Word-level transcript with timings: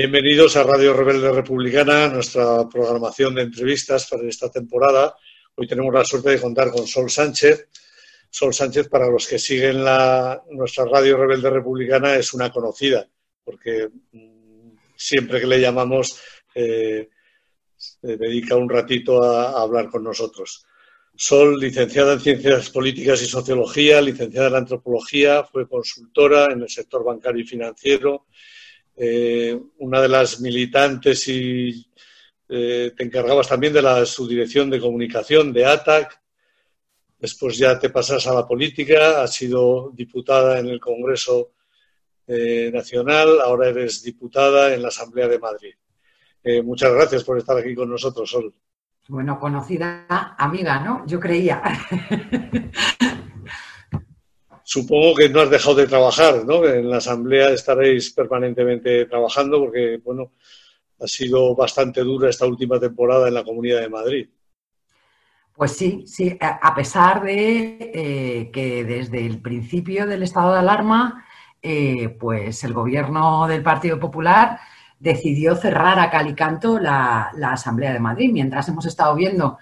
Bienvenidos 0.00 0.56
a 0.56 0.62
Radio 0.62 0.92
Rebelde 0.92 1.32
Republicana, 1.32 2.06
nuestra 2.06 2.68
programación 2.68 3.34
de 3.34 3.42
entrevistas 3.42 4.06
para 4.08 4.28
esta 4.28 4.48
temporada. 4.48 5.16
Hoy 5.56 5.66
tenemos 5.66 5.92
la 5.92 6.04
suerte 6.04 6.30
de 6.30 6.40
contar 6.40 6.70
con 6.70 6.86
Sol 6.86 7.10
Sánchez. 7.10 7.66
Sol 8.30 8.54
Sánchez, 8.54 8.88
para 8.88 9.08
los 9.08 9.26
que 9.26 9.40
siguen 9.40 9.82
la, 9.82 10.40
nuestra 10.52 10.84
Radio 10.84 11.16
Rebelde 11.16 11.50
Republicana, 11.50 12.14
es 12.14 12.32
una 12.32 12.52
conocida, 12.52 13.08
porque 13.42 13.88
mm, 14.12 14.70
siempre 14.94 15.40
que 15.40 15.48
le 15.48 15.60
llamamos 15.60 16.20
eh, 16.54 17.08
se 17.76 18.16
dedica 18.16 18.54
un 18.54 18.68
ratito 18.68 19.20
a, 19.24 19.60
hablar 19.60 19.88
con 19.88 20.04
nosotros. 20.04 20.64
Sol, 21.16 21.58
licenciada 21.58 22.12
en 22.12 22.20
Ciencias 22.20 22.70
Políticas 22.70 23.20
y 23.22 23.26
Sociología, 23.26 24.00
licenciada 24.00 24.46
en 24.46 24.54
Antropología, 24.54 25.42
fue 25.42 25.68
consultora 25.68 26.52
en 26.52 26.62
el 26.62 26.68
sector 26.68 27.02
bancario 27.02 27.42
y 27.42 27.48
financiero, 27.48 28.26
eh, 29.00 29.56
una 29.78 30.00
de 30.00 30.08
las 30.08 30.40
militantes 30.40 31.28
y 31.28 31.88
eh, 32.48 32.92
te 32.96 33.04
encargabas 33.04 33.46
también 33.46 33.72
de 33.72 33.80
la 33.80 34.04
subdirección 34.04 34.68
de 34.68 34.80
comunicación 34.80 35.52
de 35.52 35.66
ATAC. 35.66 36.20
Después 37.16 37.56
ya 37.56 37.78
te 37.78 37.90
pasas 37.90 38.26
a 38.26 38.34
la 38.34 38.44
política, 38.44 39.22
has 39.22 39.34
sido 39.34 39.92
diputada 39.94 40.58
en 40.58 40.66
el 40.66 40.80
Congreso 40.80 41.52
eh, 42.26 42.70
Nacional, 42.72 43.40
ahora 43.40 43.68
eres 43.68 44.02
diputada 44.02 44.74
en 44.74 44.82
la 44.82 44.88
Asamblea 44.88 45.28
de 45.28 45.38
Madrid. 45.38 45.74
muchas 46.64 46.92
gracias 46.92 47.22
por 47.22 47.38
estar 47.38 47.56
aquí 47.56 47.74
con 47.74 47.90
nosotros, 47.90 48.28
Sol. 48.28 48.52
Bueno, 49.06 49.38
conocida 49.38 50.06
amiga, 50.36 50.80
¿no? 50.80 51.06
Yo 51.06 51.20
creía. 51.20 51.62
Supongo 54.70 55.14
que 55.14 55.30
no 55.30 55.40
has 55.40 55.48
dejado 55.48 55.76
de 55.76 55.86
trabajar, 55.86 56.44
¿no? 56.44 56.62
En 56.62 56.90
la 56.90 56.98
asamblea 56.98 57.48
estaréis 57.48 58.10
permanentemente 58.10 59.06
trabajando 59.06 59.60
porque, 59.60 59.98
bueno, 60.04 60.32
ha 61.00 61.06
sido 61.06 61.56
bastante 61.56 62.02
dura 62.02 62.28
esta 62.28 62.44
última 62.44 62.78
temporada 62.78 63.28
en 63.28 63.32
la 63.32 63.44
Comunidad 63.44 63.80
de 63.80 63.88
Madrid. 63.88 64.28
Pues 65.54 65.72
sí, 65.72 66.04
sí, 66.06 66.36
a 66.38 66.74
pesar 66.74 67.22
de 67.22 67.78
eh, 67.94 68.50
que 68.52 68.84
desde 68.84 69.24
el 69.24 69.40
principio 69.40 70.06
del 70.06 70.22
estado 70.22 70.52
de 70.52 70.58
alarma, 70.58 71.24
eh, 71.62 72.10
pues 72.20 72.62
el 72.62 72.74
gobierno 72.74 73.48
del 73.48 73.62
Partido 73.62 73.98
Popular 73.98 74.60
decidió 74.98 75.56
cerrar 75.56 75.98
a 75.98 76.10
calicanto 76.10 76.78
la, 76.78 77.30
la 77.36 77.52
Asamblea 77.52 77.94
de 77.94 78.00
Madrid, 78.00 78.32
mientras 78.34 78.68
hemos 78.68 78.84
estado 78.84 79.14
viendo 79.14 79.56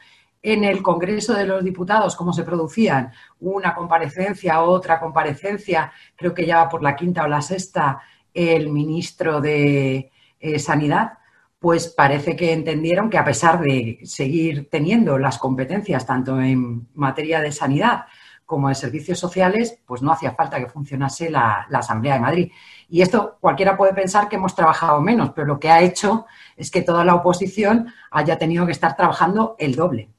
en 0.46 0.62
el 0.62 0.80
Congreso 0.80 1.34
de 1.34 1.44
los 1.44 1.64
Diputados 1.64 2.14
cómo 2.14 2.32
se 2.32 2.44
producían 2.44 3.10
una 3.40 3.74
comparecencia, 3.74 4.62
otra 4.62 5.00
comparecencia, 5.00 5.90
creo 6.14 6.32
que 6.34 6.46
ya 6.46 6.58
va 6.58 6.68
por 6.68 6.84
la 6.84 6.94
quinta 6.94 7.24
o 7.24 7.28
la 7.28 7.42
sexta, 7.42 8.00
el 8.32 8.70
ministro 8.70 9.40
de 9.40 10.12
eh, 10.38 10.58
Sanidad, 10.60 11.14
pues 11.58 11.88
parece 11.88 12.36
que 12.36 12.52
entendieron 12.52 13.10
que 13.10 13.18
a 13.18 13.24
pesar 13.24 13.60
de 13.60 13.98
seguir 14.04 14.70
teniendo 14.70 15.18
las 15.18 15.38
competencias 15.38 16.06
tanto 16.06 16.40
en 16.40 16.86
materia 16.94 17.40
de 17.40 17.50
sanidad 17.50 18.04
como 18.44 18.68
de 18.68 18.76
servicios 18.76 19.18
sociales, 19.18 19.80
pues 19.84 20.00
no 20.00 20.12
hacía 20.12 20.30
falta 20.30 20.60
que 20.60 20.68
funcionase 20.68 21.28
la, 21.28 21.66
la, 21.70 21.80
Asamblea 21.80 22.14
de 22.14 22.20
Madrid. 22.20 22.52
Y 22.88 23.02
esto 23.02 23.36
cualquiera 23.40 23.76
puede 23.76 23.94
pensar 23.94 24.28
que 24.28 24.36
hemos 24.36 24.54
trabajado 24.54 25.00
menos, 25.00 25.32
pero 25.34 25.48
lo 25.48 25.58
que 25.58 25.70
ha 25.70 25.80
hecho 25.80 26.26
es 26.56 26.70
que 26.70 26.82
toda 26.82 27.04
la 27.04 27.16
oposición 27.16 27.92
haya 28.12 28.38
tenido 28.38 28.64
que 28.64 28.70
estar 28.70 28.94
trabajando 28.94 29.56
el 29.58 29.74
doble 29.74 30.10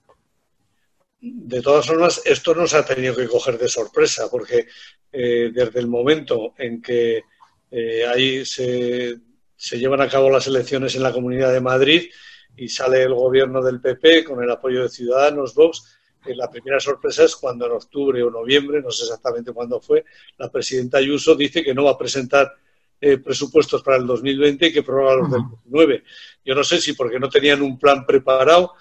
de 1.20 1.62
todas 1.62 1.88
formas, 1.88 2.22
esto 2.26 2.54
nos 2.54 2.74
ha 2.74 2.86
tenido 2.86 3.16
que 3.16 3.28
coger 3.28 3.58
de 3.58 3.68
sorpresa, 3.68 4.30
porque 4.30 4.68
eh, 5.12 5.52
desde 5.54 5.80
el 5.80 5.88
momento 5.88 6.54
en 6.58 6.82
que 6.82 7.24
eh, 7.72 8.06
ahí 8.06 8.46
se, 8.46 9.18
llevan 9.72 10.02
a 10.02 10.10
cabo 10.10 10.30
las 10.30 10.48
elecciones 10.48 10.96
en 10.96 11.04
la 11.04 11.12
Comunidad 11.12 11.52
de 11.52 11.62
Madrid 11.62 12.10
y 12.56 12.70
sale 12.70 13.04
el 13.04 13.14
gobierno 13.14 13.64
del 13.64 13.82
PP 13.82 14.24
con 14.24 14.44
el 14.44 14.52
apoyo 14.52 14.84
de 14.84 14.90
Ciudadanos, 14.90 15.56
Vox, 15.56 15.98
eh, 16.26 16.36
la 16.36 16.50
primera 16.50 16.80
sorpresa 16.80 17.24
es 17.24 17.36
cuando 17.36 17.66
en 17.66 17.72
octubre 17.72 18.22
o 18.22 18.30
noviembre, 18.30 18.82
no 18.82 18.92
sé 18.92 19.04
exactamente 19.04 19.52
cuándo 19.54 19.82
fue, 19.82 20.06
la 20.38 20.52
presidenta 20.52 21.00
Ayuso 21.00 21.36
dice 21.36 21.64
que 21.64 21.74
no 21.74 21.86
va 21.86 21.92
a 21.92 21.98
presentar 21.98 22.54
presupuestos 23.24 23.84
para 23.84 23.98
el 23.98 24.08
2020 24.08 24.66
y 24.66 24.74
que 24.74 24.82
prorroga 24.82 25.18
los 25.18 25.32
del 25.32 25.42
2019. 25.42 26.04
Yo 26.44 26.56
no 26.56 26.64
sé 26.64 26.82
si 26.82 26.94
porque 26.94 27.20
no 27.20 27.30
tenían 27.30 27.62
un 27.62 27.78
plan 27.78 28.08
preparado 28.08 28.74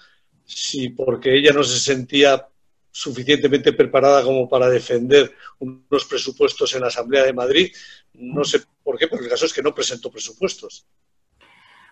si 0.47 0.89
porque 0.89 1.37
ella 1.37 1.51
no 1.51 1.63
se 1.63 1.77
sentía 1.77 2.47
suficientemente 2.89 3.73
preparada 3.73 4.23
como 4.23 4.49
para 4.49 4.69
defender 4.69 5.31
unos 5.59 6.05
presupuestos 6.05 6.73
en 6.73 6.81
la 6.81 6.87
Asamblea 6.87 7.23
de 7.25 7.33
Madrid. 7.33 7.71
No 8.13 8.43
sé 8.43 8.61
por 8.83 8.97
qué, 8.97 9.07
pero 9.07 9.21
el 9.21 9.29
caso 9.29 9.45
es 9.45 9.53
que 9.53 9.61
no 9.61 9.75
presentó 9.75 10.09
presupuestos. 10.09 10.87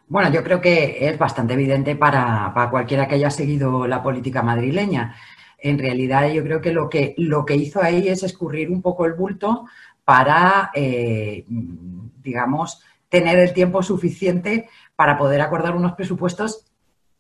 Bueno, 0.08 0.32
yo 0.32 0.44
creo 0.44 0.62
que 0.62 1.08
es 1.08 1.18
bastante 1.18 1.54
evidente 1.54 1.96
para, 1.96 2.52
cualquiera 2.72 3.08
que 3.08 3.16
haya 3.16 3.30
seguido 3.30 3.86
la 3.86 4.02
política 4.02 4.42
madrileña. 4.42 5.16
En 5.60 5.78
realidad, 5.78 6.32
yo 6.32 6.44
creo 6.44 6.62
que 6.62 6.72
lo 6.72 6.90
que, 6.90 7.14
lo 7.18 7.46
que 7.46 7.56
hizo 7.56 7.82
ahí 7.82 8.08
es 8.08 8.24
escurrir 8.24 8.72
un 8.72 8.82
poco 8.82 9.06
el 9.06 9.14
bulto 9.14 9.66
para, 10.04 10.72
eh, 10.74 11.44
digamos, 11.48 12.82
tener 13.10 13.38
el 13.40 13.54
tiempo 13.54 13.84
suficiente 13.84 14.70
para 14.96 15.18
poder 15.18 15.42
acordar 15.42 15.76
unos 15.76 15.94
presupuestos 15.94 16.66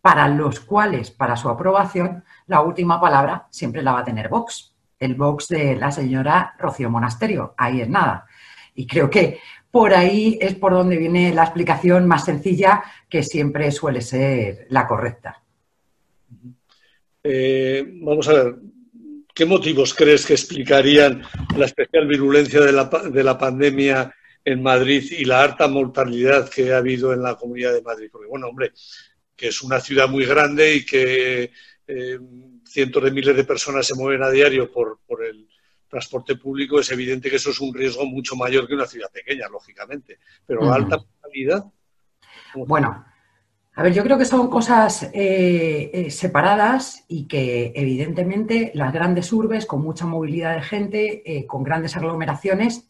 para 0.06 0.28
los 0.28 0.60
cuales, 0.60 1.10
para 1.10 1.36
su 1.36 1.50
aprobación, 1.50 2.24
la 2.46 2.62
última 2.62 3.02
palabra 3.02 3.48
siempre 3.50 3.82
la 3.82 3.92
va 3.92 4.02
a 4.02 4.04
tener 4.04 4.30
Vox, 4.30 4.72
el 5.00 5.16
Vox 5.16 5.48
de 5.48 5.76
la 5.78 5.92
señora 5.92 6.54
Rocío 6.60 6.92
Monasterio. 6.92 7.56
Ahí 7.58 7.82
es 7.82 7.90
nada. 7.90 8.28
Y 8.76 8.86
creo 8.86 9.10
que 9.10 9.40
por 9.72 9.96
ahí 9.96 10.38
es 10.40 10.54
por 10.54 10.74
donde 10.74 10.98
viene 10.98 11.34
la 11.34 11.46
explicación 11.46 12.06
más 12.06 12.24
sencilla, 12.24 12.84
que 13.10 13.24
siempre 13.24 13.72
suele 13.72 14.02
ser 14.02 14.68
la 14.70 14.86
correcta. 14.86 15.42
Eh, 17.24 17.84
vamos 18.04 18.28
a 18.28 18.34
ver, 18.34 18.56
¿qué 19.34 19.46
motivos 19.48 19.96
crees 19.96 20.24
que 20.28 20.34
explicarían 20.34 21.24
la 21.58 21.66
especial 21.66 22.06
virulencia 22.06 22.62
de 22.62 22.74
la, 22.74 22.84
de 23.12 23.24
la 23.24 23.40
pandemia 23.40 24.14
en 24.44 24.62
Madrid 24.62 25.04
y 25.18 25.26
la 25.26 25.42
alta 25.42 25.68
mortalidad 25.68 26.48
que 26.48 26.72
ha 26.74 26.78
habido 26.78 27.12
en 27.12 27.24
la 27.24 27.34
Comunidad 27.34 27.74
de 27.74 27.82
Madrid? 27.82 28.10
Porque, 28.12 28.28
bueno, 28.28 28.50
hombre, 28.50 28.72
que 29.36 29.48
es 29.48 29.62
una 29.62 29.80
ciudad 29.80 30.08
muy 30.08 30.26
grande 30.26 30.76
y 30.76 30.86
que 30.86 31.52
eh, 31.88 32.20
cientos 32.66 33.04
de 33.04 33.12
miles 33.12 33.36
de 33.36 33.44
personas 33.44 33.86
se 33.86 33.96
mueven 33.96 34.24
a 34.24 34.30
diario 34.30 34.72
por, 34.72 35.00
el 35.24 35.48
transporte 35.88 36.36
público, 36.36 36.80
es 36.80 36.92
evidente 36.92 37.30
que 37.30 37.36
eso 37.38 37.52
es 37.52 37.60
un 37.60 37.74
riesgo 37.74 38.06
mucho 38.06 38.36
mayor 38.36 38.68
que 38.68 38.74
una 38.74 38.88
ciudad 38.88 39.12
pequeña, 39.12 39.48
lógicamente. 39.48 40.20
Pero 40.46 40.66
la 40.66 40.76
alta 40.76 40.98
mortalidad. 40.98 41.66
Bueno, 42.56 43.06
a 43.76 43.84
ver, 43.84 43.94
yo 43.94 44.04
creo 44.04 44.18
que 44.18 44.26
son 44.26 44.50
cosas 44.50 45.04
eh, 45.14 45.92
eh, 45.94 46.10
separadas 46.10 47.06
y 47.08 47.28
que 47.28 47.72
evidentemente 47.76 48.72
las 48.74 48.92
grandes 48.92 49.32
urbes 49.32 49.66
con 49.66 49.82
mucha 49.82 50.06
movilidad 50.06 50.56
de 50.56 50.62
gente, 50.64 51.46
con 51.48 51.64
grandes 51.64 51.96
aglomeraciones, 51.96 52.90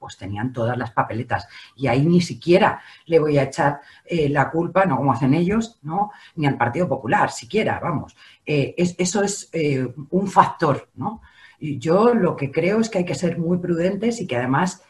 pues 0.00 0.16
tenían 0.16 0.52
todas 0.52 0.76
las 0.76 0.90
papeletas. 0.90 1.46
Y 1.76 1.86
ahí 1.86 2.04
ni 2.04 2.22
siquiera 2.22 2.80
le 3.06 3.20
voy 3.20 3.38
a 3.38 3.44
echar 3.44 3.80
eh, 4.04 4.28
la 4.28 4.50
culpa, 4.50 4.86
no 4.86 4.96
como 4.96 5.12
hacen 5.12 5.34
ellos, 5.34 5.78
¿no? 5.82 6.10
ni 6.34 6.46
al 6.46 6.56
Partido 6.56 6.88
Popular, 6.88 7.30
siquiera, 7.30 7.78
vamos. 7.78 8.16
Eh, 8.44 8.74
eso 8.76 9.22
es 9.22 9.50
eh, 9.52 9.86
un 10.10 10.26
factor, 10.26 10.88
¿no? 10.94 11.20
Y 11.60 11.78
yo 11.78 12.14
lo 12.14 12.34
que 12.34 12.50
creo 12.50 12.80
es 12.80 12.88
que 12.88 12.98
hay 12.98 13.04
que 13.04 13.14
ser 13.14 13.38
muy 13.38 13.58
prudentes 13.58 14.20
y 14.20 14.26
que 14.26 14.36
además 14.36 14.82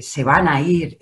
se 0.00 0.24
van 0.24 0.48
a 0.48 0.60
ir 0.60 0.98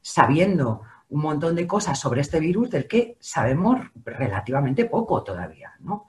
sabiendo 0.00 0.82
un 1.08 1.20
montón 1.20 1.56
de 1.56 1.66
cosas 1.66 1.98
sobre 1.98 2.20
este 2.20 2.40
virus 2.40 2.70
del 2.70 2.86
que 2.86 3.16
sabemos 3.20 3.80
relativamente 4.04 4.84
poco 4.86 5.22
todavía, 5.22 5.74
¿no? 5.80 6.06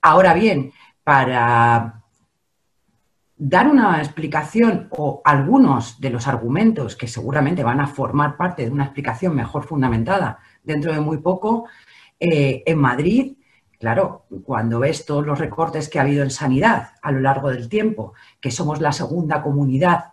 Ahora 0.00 0.34
bien, 0.34 0.72
para 1.04 2.02
dar 3.38 3.68
una 3.68 3.98
explicación 3.98 4.88
o 4.90 5.20
algunos 5.24 6.00
de 6.00 6.10
los 6.10 6.26
argumentos 6.26 6.96
que 6.96 7.06
seguramente 7.06 7.62
van 7.62 7.80
a 7.80 7.86
formar 7.86 8.36
parte 8.36 8.64
de 8.64 8.70
una 8.70 8.84
explicación 8.84 9.34
mejor 9.34 9.64
fundamentada 9.64 10.38
dentro 10.62 10.92
de 10.92 11.00
muy 11.00 11.18
poco, 11.18 11.66
eh, 12.18 12.62
en 12.64 12.78
Madrid, 12.78 13.36
claro, 13.78 14.24
cuando 14.44 14.80
ves 14.80 15.04
todos 15.04 15.26
los 15.26 15.38
recortes 15.38 15.88
que 15.88 15.98
ha 15.98 16.02
habido 16.02 16.22
en 16.22 16.30
sanidad 16.30 16.92
a 17.02 17.12
lo 17.12 17.20
largo 17.20 17.50
del 17.50 17.68
tiempo, 17.68 18.14
que 18.40 18.50
somos 18.50 18.80
la 18.80 18.92
segunda 18.92 19.42
comunidad, 19.42 20.12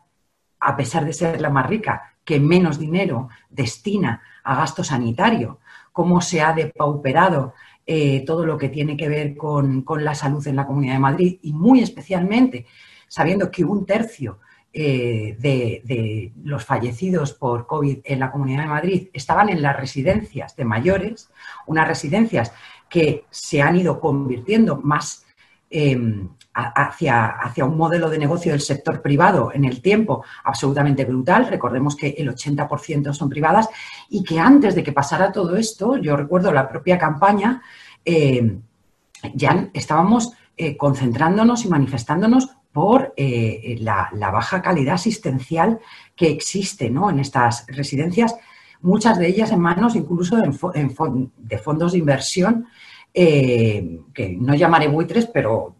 a 0.59 0.75
pesar 0.75 1.05
de 1.05 1.13
ser 1.13 1.39
la 1.39 1.49
más 1.49 1.67
rica, 1.67 2.15
que 2.25 2.39
menos 2.39 2.77
dinero 2.77 3.29
destina 3.49 4.21
a 4.43 4.55
gasto 4.55 4.83
sanitario, 4.83 5.59
cómo 5.93 6.19
se 6.19 6.41
ha 6.41 6.53
depauperado 6.53 7.53
eh, 7.85 8.23
todo 8.25 8.45
lo 8.45 8.57
que 8.57 8.69
tiene 8.69 8.97
que 8.97 9.09
ver 9.09 9.35
con, 9.35 9.81
con 9.83 10.03
la 10.03 10.15
salud 10.15 10.45
en 10.47 10.55
la 10.57 10.65
Comunidad 10.65 10.93
de 10.93 10.99
Madrid 10.99 11.39
y 11.41 11.53
muy 11.53 11.81
especialmente 11.81 12.65
sabiendo 13.13 13.51
que 13.51 13.63
un 13.63 13.85
tercio 13.85 14.39
eh, 14.73 15.37
de, 15.37 16.33
los 16.43 16.65
fallecidos 16.65 17.33
por 17.33 17.67
COVID 17.67 17.99
en 18.03 18.19
la 18.19 18.31
Comunidad 18.31 18.63
de 18.63 18.69
Madrid 18.69 19.07
estaban 19.13 19.49
en 19.49 19.61
las 19.61 19.77
residencias 19.77 20.55
de 20.55 20.65
mayores, 20.65 21.29
unas 21.67 21.87
residencias 21.87 22.51
que 22.89 23.25
se 23.29 23.61
han 23.61 23.75
ido 23.75 23.99
convirtiendo 23.99 24.77
más 24.77 25.27
em, 25.69 26.27
hacia, 26.55 27.27
hacia 27.27 27.65
un 27.65 27.77
modelo 27.77 28.09
de 28.09 28.17
negocio 28.17 28.51
del 28.51 28.61
sector 28.61 29.03
privado 29.03 29.51
en 29.53 29.65
el 29.65 29.79
tiempo 29.79 30.25
absolutamente 30.43 31.05
brutal. 31.05 31.45
Recordemos 31.45 31.95
que 31.95 32.15
el 32.17 32.33
80% 32.33 33.13
son 33.13 33.29
privadas 33.29 33.69
y 34.09 34.23
que 34.23 34.39
antes 34.39 34.73
de 34.73 34.81
que 34.81 34.91
pasara 34.91 35.31
todo 35.31 35.55
esto, 35.55 35.97
yo 35.97 36.17
recuerdo 36.17 36.51
la 36.51 36.67
propia 36.67 36.97
campaña, 36.97 37.61
eh, 38.03 38.57
ya 39.35 39.69
estábamos 39.71 40.33
eh, 40.57 40.75
concentrándonos 40.75 41.63
y 41.63 41.69
manifestándonos 41.69 42.49
por 42.73 43.13
eh, 43.15 43.77
la, 43.79 44.09
baja 44.11 44.61
calidad 44.61 44.95
asistencial 44.95 45.79
que 46.15 46.29
existe 46.29 46.87
en 46.87 47.19
estas 47.19 47.65
residencias, 47.67 48.35
muchas 48.81 49.17
de 49.17 49.27
ellas 49.27 49.51
en 49.51 49.61
manos 49.61 49.95
incluso 49.95 50.35
de 50.35 51.57
fondos 51.59 51.91
de 51.91 51.97
inversión, 51.97 52.67
que 53.13 54.37
no 54.39 54.55
llamaré 54.55 54.87
buitres, 54.87 55.27
pero 55.27 55.75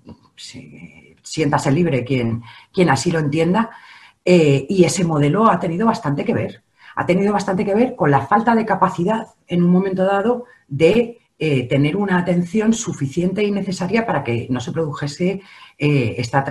siéntase 1.24 1.72
libre 1.72 2.04
quien, 2.04 2.44
quien 2.72 2.90
así 2.90 3.12
lo 3.12 3.19
entienda. 3.19 3.72
Eh, 4.25 4.66
y 4.69 4.84
ese 4.84 5.04
modelo 5.04 5.50
ha 5.50 5.60
tenido 5.60 5.88
bastante 5.88 6.24
que 6.24 6.34
ver. 6.34 6.63
Ha 6.95 7.06
tenido 7.06 7.34
bastante 7.34 7.66
que 7.66 7.74
ver 7.74 7.95
con 7.95 8.12
la 8.12 8.28
falta 8.28 8.56
de 8.56 8.66
capacidad 8.66 9.28
en 9.48 9.63
un 9.63 9.72
momento 9.72 10.06
dado 10.06 10.45
de 10.68 11.19
eh, 11.45 11.68
tener 11.68 11.98
una 11.98 12.19
atención 12.19 12.74
suficiente 12.74 13.44
y 13.44 13.51
necesaria 13.51 14.06
para 14.06 14.24
que 14.24 14.48
no 14.50 14.60
se 14.60 14.72
produjese 14.72 15.42
eh, 15.78 16.16
esta 16.18 16.44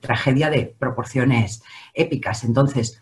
tragedia 0.00 0.50
de 0.50 0.74
proporciones 0.78 1.62
épicas. 1.94 2.44
Entonces, 2.44 3.00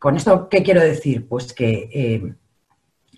¿con 0.00 0.16
esto 0.16 0.48
qué 0.48 0.62
quiero 0.62 0.80
decir? 0.80 1.28
Pues 1.28 1.52
que 1.52 2.34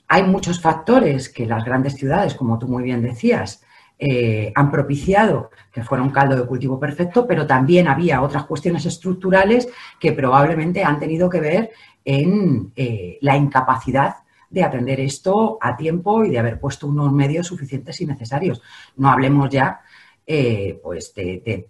hay 0.09 0.23
muchos 0.25 0.61
factores 0.61 1.29
que 1.29 1.47
las 1.47 1.65
grandes 1.65 1.95
ciudades, 1.95 2.35
como 2.35 2.59
tú 2.59 2.67
muy 2.67 2.83
bien 2.83 3.03
decías, 3.03 3.62
eh, 3.99 4.53
han 4.55 4.71
propiciado 4.71 5.50
que 5.73 5.83
fuera 5.83 6.05
un 6.05 6.11
caldo 6.11 6.37
de 6.37 6.47
cultivo 6.47 6.79
perfecto, 6.79 7.27
pero 7.27 7.47
también 7.47 7.89
había 7.89 8.23
otras 8.23 8.45
cuestiones 8.45 8.87
estructurales 8.87 9.69
que 9.99 10.12
probablemente 10.12 10.85
han 10.85 11.00
tenido 11.00 11.29
que 11.29 11.41
ver 11.41 11.71
en 12.05 12.73
eh, 12.77 13.19
la 13.21 13.37
incapacidad 13.37 14.17
de 14.50 14.65
atender 14.65 15.00
esto 15.00 15.59
a 15.61 15.77
tiempo 15.77 16.25
y 16.25 16.31
de 16.31 16.39
haber 16.39 16.61
puesto 16.61 16.87
unos 16.87 17.12
medios 17.12 17.47
suficientes 17.47 18.00
y 18.00 18.06
necesarios. 18.06 18.62
No 18.97 19.11
hablemos 19.11 19.50
ya 19.50 19.81
eh, 20.27 20.81
pues 20.83 21.15
de, 21.15 21.69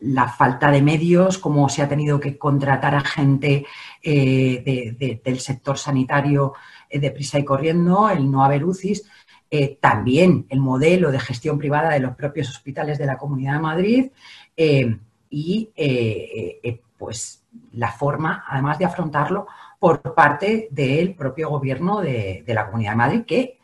la 0.00 0.28
falta 0.28 0.70
de 0.70 0.82
medios, 0.82 1.38
cómo 1.38 1.68
se 1.68 1.82
ha 1.82 1.88
tenido 1.88 2.18
que 2.18 2.36
contratar 2.38 2.94
a 2.94 3.00
gente 3.00 3.66
del 4.02 5.40
sector 5.40 5.78
sanitario 5.78 6.54
deprisa 6.90 7.38
y 7.38 7.44
corriendo, 7.44 8.10
el 8.10 8.30
no 8.30 8.44
haber 8.44 8.64
UCIs. 8.64 9.04
Eh, 9.54 9.76
también 9.80 10.46
el 10.48 10.60
modelo 10.60 11.12
de 11.12 11.20
gestión 11.20 11.58
privada 11.58 11.90
de 11.90 12.00
los 12.00 12.16
propios 12.16 12.48
hospitales 12.48 12.96
de 12.96 13.04
la 13.04 13.18
Comunidad 13.18 13.52
de 13.52 13.58
Madrid 13.58 14.10
eh, 14.56 14.96
y 15.28 15.70
eh, 15.76 16.80
pues 16.96 17.44
la 17.72 17.92
forma, 17.92 18.46
además 18.48 18.78
de 18.78 18.86
afrontarlo, 18.86 19.46
por 19.82 20.14
parte 20.14 20.68
del 20.70 21.16
propio 21.16 21.50
gobierno 21.50 22.00
de, 22.00 22.44
la 22.46 22.66
Comunidad 22.66 22.92
de 22.92 22.96
Madrid, 22.96 23.24
que 23.26 23.58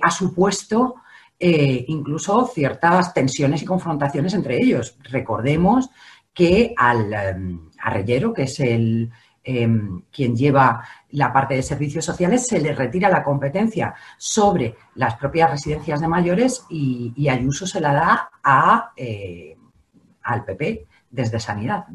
ha 0.00 0.10
supuesto 0.10 0.94
incluso 1.40 2.46
ciertas 2.46 3.12
tensiones 3.12 3.62
y 3.62 3.64
confrontaciones 3.64 4.34
entre 4.34 4.56
ellos. 4.56 4.96
Recordemos 5.02 5.90
que 6.32 6.74
al 6.76 7.12
Arrellero, 7.78 8.32
que 8.32 8.42
es 8.44 8.60
el, 8.60 9.10
Em, 9.50 10.02
quien 10.12 10.36
lleva 10.36 10.84
la 11.12 11.32
parte 11.32 11.54
de 11.54 11.62
servicios 11.62 12.04
sociales, 12.04 12.46
se 12.46 12.60
le 12.60 12.74
retira 12.74 13.08
la 13.08 13.24
competencia 13.24 13.94
sobre 14.18 14.74
las 14.96 15.16
propias 15.16 15.50
residencias 15.50 16.02
de 16.02 16.06
mayores 16.06 16.66
y, 16.68 17.26
Ayuso 17.30 17.66
se 17.66 17.80
la 17.80 17.94
da 17.94 18.30
a, 18.42 18.92
eh, 18.94 19.56
al 20.24 20.44
PP 20.44 20.86
desde 21.10 21.40
Sanidad. 21.40 21.86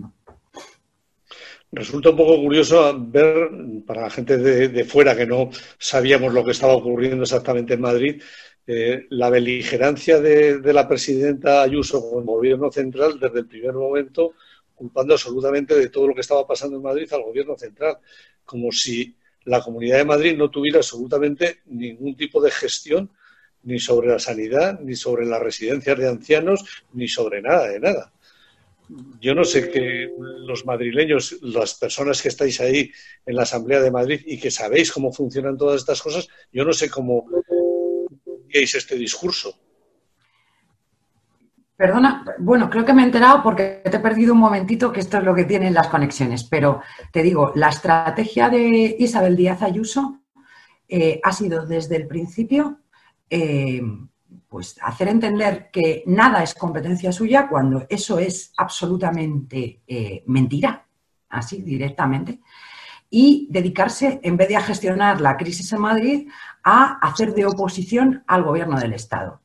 Resulta 1.76 2.12
un 2.12 2.18
poco 2.18 2.40
curioso 2.40 2.96
ver, 3.00 3.50
para 3.88 4.04
la 4.04 4.10
gente 4.10 4.38
de, 4.38 4.86
fuera 4.86 5.16
que 5.16 5.26
no 5.26 5.50
sabíamos 5.80 6.32
lo 6.32 6.44
que 6.46 6.52
estaba 6.52 6.74
ocurriendo 6.74 7.24
exactamente 7.24 7.74
en 7.74 7.82
Madrid, 7.82 8.22
eh, 8.68 9.08
la 9.10 9.30
beligerancia 9.30 10.20
de, 10.20 10.60
de, 10.60 10.74
la 10.74 10.88
presidenta 10.88 11.64
Ayuso 11.64 12.08
con 12.08 12.20
el 12.20 12.26
gobierno 12.26 12.72
central 12.72 13.20
desde 13.20 13.40
el 13.40 13.48
primer 13.48 13.74
momento 13.74 14.34
culpando 14.76 15.14
absolutamente 15.14 15.76
de 15.76 15.90
todo 15.90 16.08
lo 16.08 16.14
que 16.14 16.22
estaba 16.22 16.46
pasando 16.46 16.78
en 16.78 16.84
Madrid 16.84 17.12
al 17.12 17.24
gobierno 17.24 17.58
central, 17.58 17.98
como 18.46 18.72
si 18.72 19.16
la 19.46 19.62
Comunidad 19.62 19.98
de 19.98 20.06
Madrid 20.06 20.38
no 20.38 20.50
tuviera 20.50 20.78
absolutamente 20.78 21.62
ningún 21.66 22.16
tipo 22.16 22.42
de 22.42 22.52
gestión 22.52 23.10
ni 23.64 23.80
sobre 23.80 24.10
la 24.10 24.20
sanidad, 24.20 24.80
ni 24.80 24.96
sobre 24.96 25.26
las 25.26 25.42
residencias 25.42 25.98
de 25.98 26.08
ancianos, 26.08 26.84
ni 26.94 27.08
sobre 27.08 27.42
nada 27.42 27.68
de 27.70 27.80
nada. 27.80 28.12
Yo 29.20 29.34
no 29.34 29.44
sé 29.44 29.70
que 29.70 30.10
los 30.46 30.66
madrileños, 30.66 31.38
las 31.42 31.76
personas 31.76 32.22
que 32.22 32.30
estáis 32.30 32.60
ahí 32.60 32.92
en 33.26 33.36
la 33.36 33.44
Asamblea 33.44 33.80
de 33.80 33.92
Madrid 33.92 34.22
y 34.26 34.40
que 34.40 34.52
sabéis 34.52 34.92
cómo 34.92 35.12
funcionan 35.12 35.58
todas 35.58 35.82
estas 35.82 36.02
cosas, 36.02 36.28
yo 36.52 36.66
no 36.66 36.74
sé 36.74 36.90
cómo 36.90 37.26
veis 38.54 38.76
este 38.76 38.96
discurso. 38.96 39.58
Perdona, 41.76 42.24
bueno, 42.40 42.70
creo 42.70 42.86
que 42.86 42.94
me 42.94 43.02
he 43.02 43.06
enterado 43.06 43.42
porque 43.42 43.82
te 43.84 43.98
he 43.98 44.00
perdido 44.00 44.34
un 44.34 44.40
momentito 44.40 44.92
que 44.92 45.00
esto 45.00 45.18
es 45.18 45.24
lo 45.24 45.34
que 45.34 45.46
tienen 45.46 45.74
las 45.74 45.88
conexiones, 45.88 46.44
pero 46.44 46.82
te 47.12 47.24
digo, 47.24 47.52
la 47.56 47.70
estrategia 47.70 48.50
de 48.50 48.96
Isabel 49.00 49.36
Díaz 49.36 49.64
Ayuso 49.64 50.22
eh, 50.88 51.20
ha 51.24 51.32
sido 51.32 51.66
desde 51.66 51.96
el 51.96 52.08
principio 52.08 52.80
eh, 53.30 53.82
pues 54.48 54.78
hacer 54.82 55.08
entender 55.08 55.70
que 55.72 56.04
nada 56.06 56.44
es 56.44 56.54
competencia 56.54 57.12
suya 57.12 57.48
cuando 57.48 57.86
eso 57.90 58.20
es 58.20 58.54
absolutamente 58.58 59.82
eh, 59.88 60.24
mentira, 60.28 60.86
así 61.30 61.62
directamente, 61.62 62.40
y 63.10 63.48
dedicarse, 63.52 64.20
en 64.24 64.38
vez 64.38 64.50
de 64.50 64.56
a 64.56 64.62
gestionar 64.62 65.22
la 65.22 65.38
crisis 65.38 65.72
en 65.74 65.82
Madrid, 65.82 66.30
a 66.64 67.00
hacer 67.00 67.34
de 67.34 67.46
oposición 67.46 68.24
al 68.28 68.44
gobierno 68.44 68.80
del 68.80 68.94
Estado. 68.94 69.42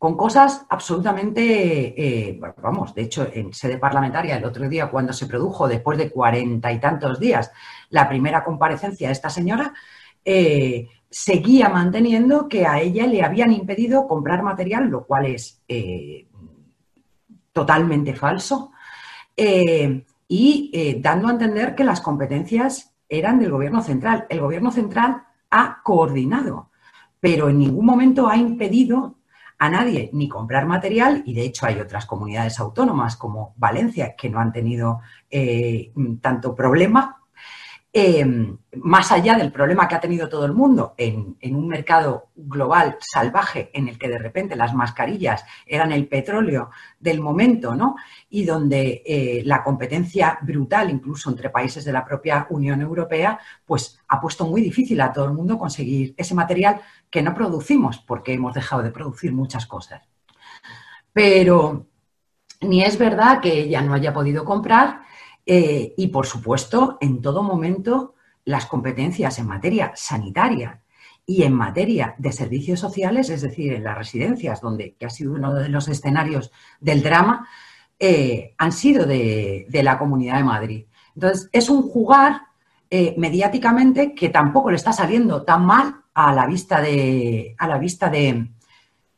Con 0.00 0.16
cosas 0.16 0.64
absolutamente, 0.70 2.30
eh, 2.30 2.40
vamos, 2.62 2.94
de 2.94 3.02
hecho, 3.02 3.28
en 3.34 3.52
sede 3.52 3.76
parlamentaria 3.76 4.38
el 4.38 4.46
otro 4.46 4.66
día, 4.66 4.90
cuando 4.90 5.12
se 5.12 5.26
produjo, 5.26 5.68
después 5.68 5.98
de 5.98 6.10
cuarenta 6.10 6.72
y 6.72 6.80
tantos 6.80 7.20
días, 7.20 7.52
la 7.90 8.08
primera 8.08 8.42
comparecencia 8.42 9.08
de 9.08 9.12
esta 9.12 9.28
señora, 9.28 9.74
eh, 10.24 10.88
seguía 11.10 11.68
manteniendo 11.68 12.48
que 12.48 12.66
a 12.66 12.80
ella 12.80 13.06
le 13.06 13.22
habían 13.22 13.52
impedido 13.52 14.06
comprar 14.06 14.42
material, 14.42 14.88
lo 14.88 15.04
cual 15.04 15.26
es 15.26 15.60
eh, 15.66 16.26
totalmente 17.52 18.14
falso, 18.14 18.72
y 19.36 21.00
dando 21.00 21.28
a 21.28 21.32
entender 21.32 21.74
que 21.74 21.82
las 21.82 22.02
competencias 22.02 22.94
eran 23.08 23.38
del 23.38 23.50
Gobierno 23.50 23.82
central. 23.82 24.26
El 24.28 24.40
Gobierno 24.40 24.70
central 24.70 25.24
ha 25.50 25.80
coordinado, 25.82 26.70
pero 27.18 27.48
en 27.48 27.58
ningún 27.58 27.84
momento 27.84 28.28
ha 28.28 28.36
impedido 28.36 29.16
a 29.58 29.68
nadie 29.68 30.08
ni 30.14 30.26
comprar 30.26 30.66
material 30.66 31.22
y 31.26 31.34
de 31.34 31.42
hecho 31.42 31.66
hay 31.66 31.78
otras 31.78 32.06
comunidades 32.06 32.58
autónomas 32.58 33.16
como 33.16 33.52
Valencia 33.58 34.14
que 34.16 34.30
no 34.30 34.40
han 34.40 34.52
tenido 34.52 35.00
eh, 35.30 35.92
tanto 36.22 36.54
problema, 36.54 37.19
eh, 37.92 38.24
más 38.76 39.10
allá 39.10 39.36
del 39.36 39.50
problema 39.50 39.88
que 39.88 39.96
ha 39.96 40.00
tenido 40.00 40.28
todo 40.28 40.44
el 40.44 40.52
mundo 40.52 40.94
en, 40.96 41.36
un 41.42 41.66
mercado 41.66 42.28
global 42.36 42.96
salvaje 43.00 43.70
en 43.74 43.88
el 43.88 43.98
que 43.98 44.08
de 44.08 44.18
repente 44.18 44.54
las 44.54 44.74
mascarillas 44.74 45.44
eran 45.66 45.90
el 45.90 46.06
petróleo 46.06 46.70
del 47.00 47.20
momento, 47.20 47.74
¿no? 47.74 47.96
Y 48.28 48.44
donde 48.44 49.02
eh, 49.04 49.42
la 49.44 49.64
competencia 49.64 50.38
brutal, 50.42 50.88
incluso 50.88 51.30
entre 51.30 51.50
países 51.50 51.84
de 51.84 51.92
la 51.92 52.04
propia 52.04 52.46
Unión 52.50 52.80
Europea, 52.80 53.40
pues 53.66 53.98
ha 54.06 54.20
puesto 54.20 54.46
muy 54.46 54.60
difícil 54.60 55.00
a 55.00 55.12
todo 55.12 55.24
el 55.24 55.32
mundo 55.32 55.58
conseguir 55.58 56.14
ese 56.16 56.34
material 56.34 56.80
que 57.10 57.22
no 57.22 57.34
producimos 57.34 57.98
porque 57.98 58.34
hemos 58.34 58.54
dejado 58.54 58.84
de 58.84 58.92
producir 58.92 59.32
muchas 59.32 59.66
cosas. 59.66 60.02
Pero 61.12 61.86
ni 62.60 62.84
es 62.84 62.96
verdad 62.98 63.40
que 63.40 63.52
ella 63.62 63.80
no 63.80 63.94
haya 63.94 64.12
podido 64.12 64.44
comprar 64.44 65.09
eh, 65.46 65.94
y, 65.96 66.08
por 66.08 66.26
supuesto, 66.26 66.98
en 67.00 67.20
todo 67.20 67.42
momento 67.42 68.14
las 68.44 68.66
competencias 68.66 69.38
en 69.38 69.46
materia 69.46 69.92
sanitaria 69.94 70.82
y 71.26 71.42
en 71.42 71.52
materia 71.52 72.14
de 72.18 72.32
servicios 72.32 72.80
sociales, 72.80 73.30
es 73.30 73.42
decir, 73.42 73.72
en 73.72 73.84
las 73.84 73.96
residencias, 73.96 74.60
donde 74.60 74.94
que 74.94 75.06
ha 75.06 75.10
sido 75.10 75.32
uno 75.32 75.54
de 75.54 75.68
los 75.68 75.88
escenarios 75.88 76.50
del 76.80 77.02
drama, 77.02 77.48
eh, 77.98 78.54
han 78.58 78.72
sido 78.72 79.06
de, 79.06 79.66
la 79.70 79.98
Comunidad 79.98 80.36
de 80.36 80.44
Madrid. 80.44 80.86
Entonces, 81.14 81.48
es 81.52 81.68
un 81.68 81.82
jugar 81.82 82.42
eh, 82.90 83.14
mediáticamente 83.18 84.14
que 84.14 84.30
tampoco 84.30 84.70
le 84.70 84.76
está 84.76 84.92
saliendo 84.92 85.42
tan 85.42 85.64
mal 85.64 85.96
a 86.14 86.32
la 86.34 86.46
vista 86.46 86.80
de, 86.80 87.54
a 87.58 87.68
la 87.68 87.78
vista 87.78 88.08
de, 88.08 88.50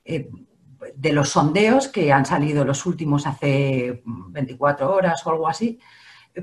de 0.04 1.12
los 1.12 1.30
sondeos 1.30 1.88
que 1.88 2.12
han 2.12 2.26
salido 2.26 2.64
los 2.64 2.84
últimos 2.86 3.26
hace 3.26 4.02
24 4.04 4.92
horas 4.92 5.26
o 5.26 5.30
algo 5.30 5.48
así, 5.48 5.78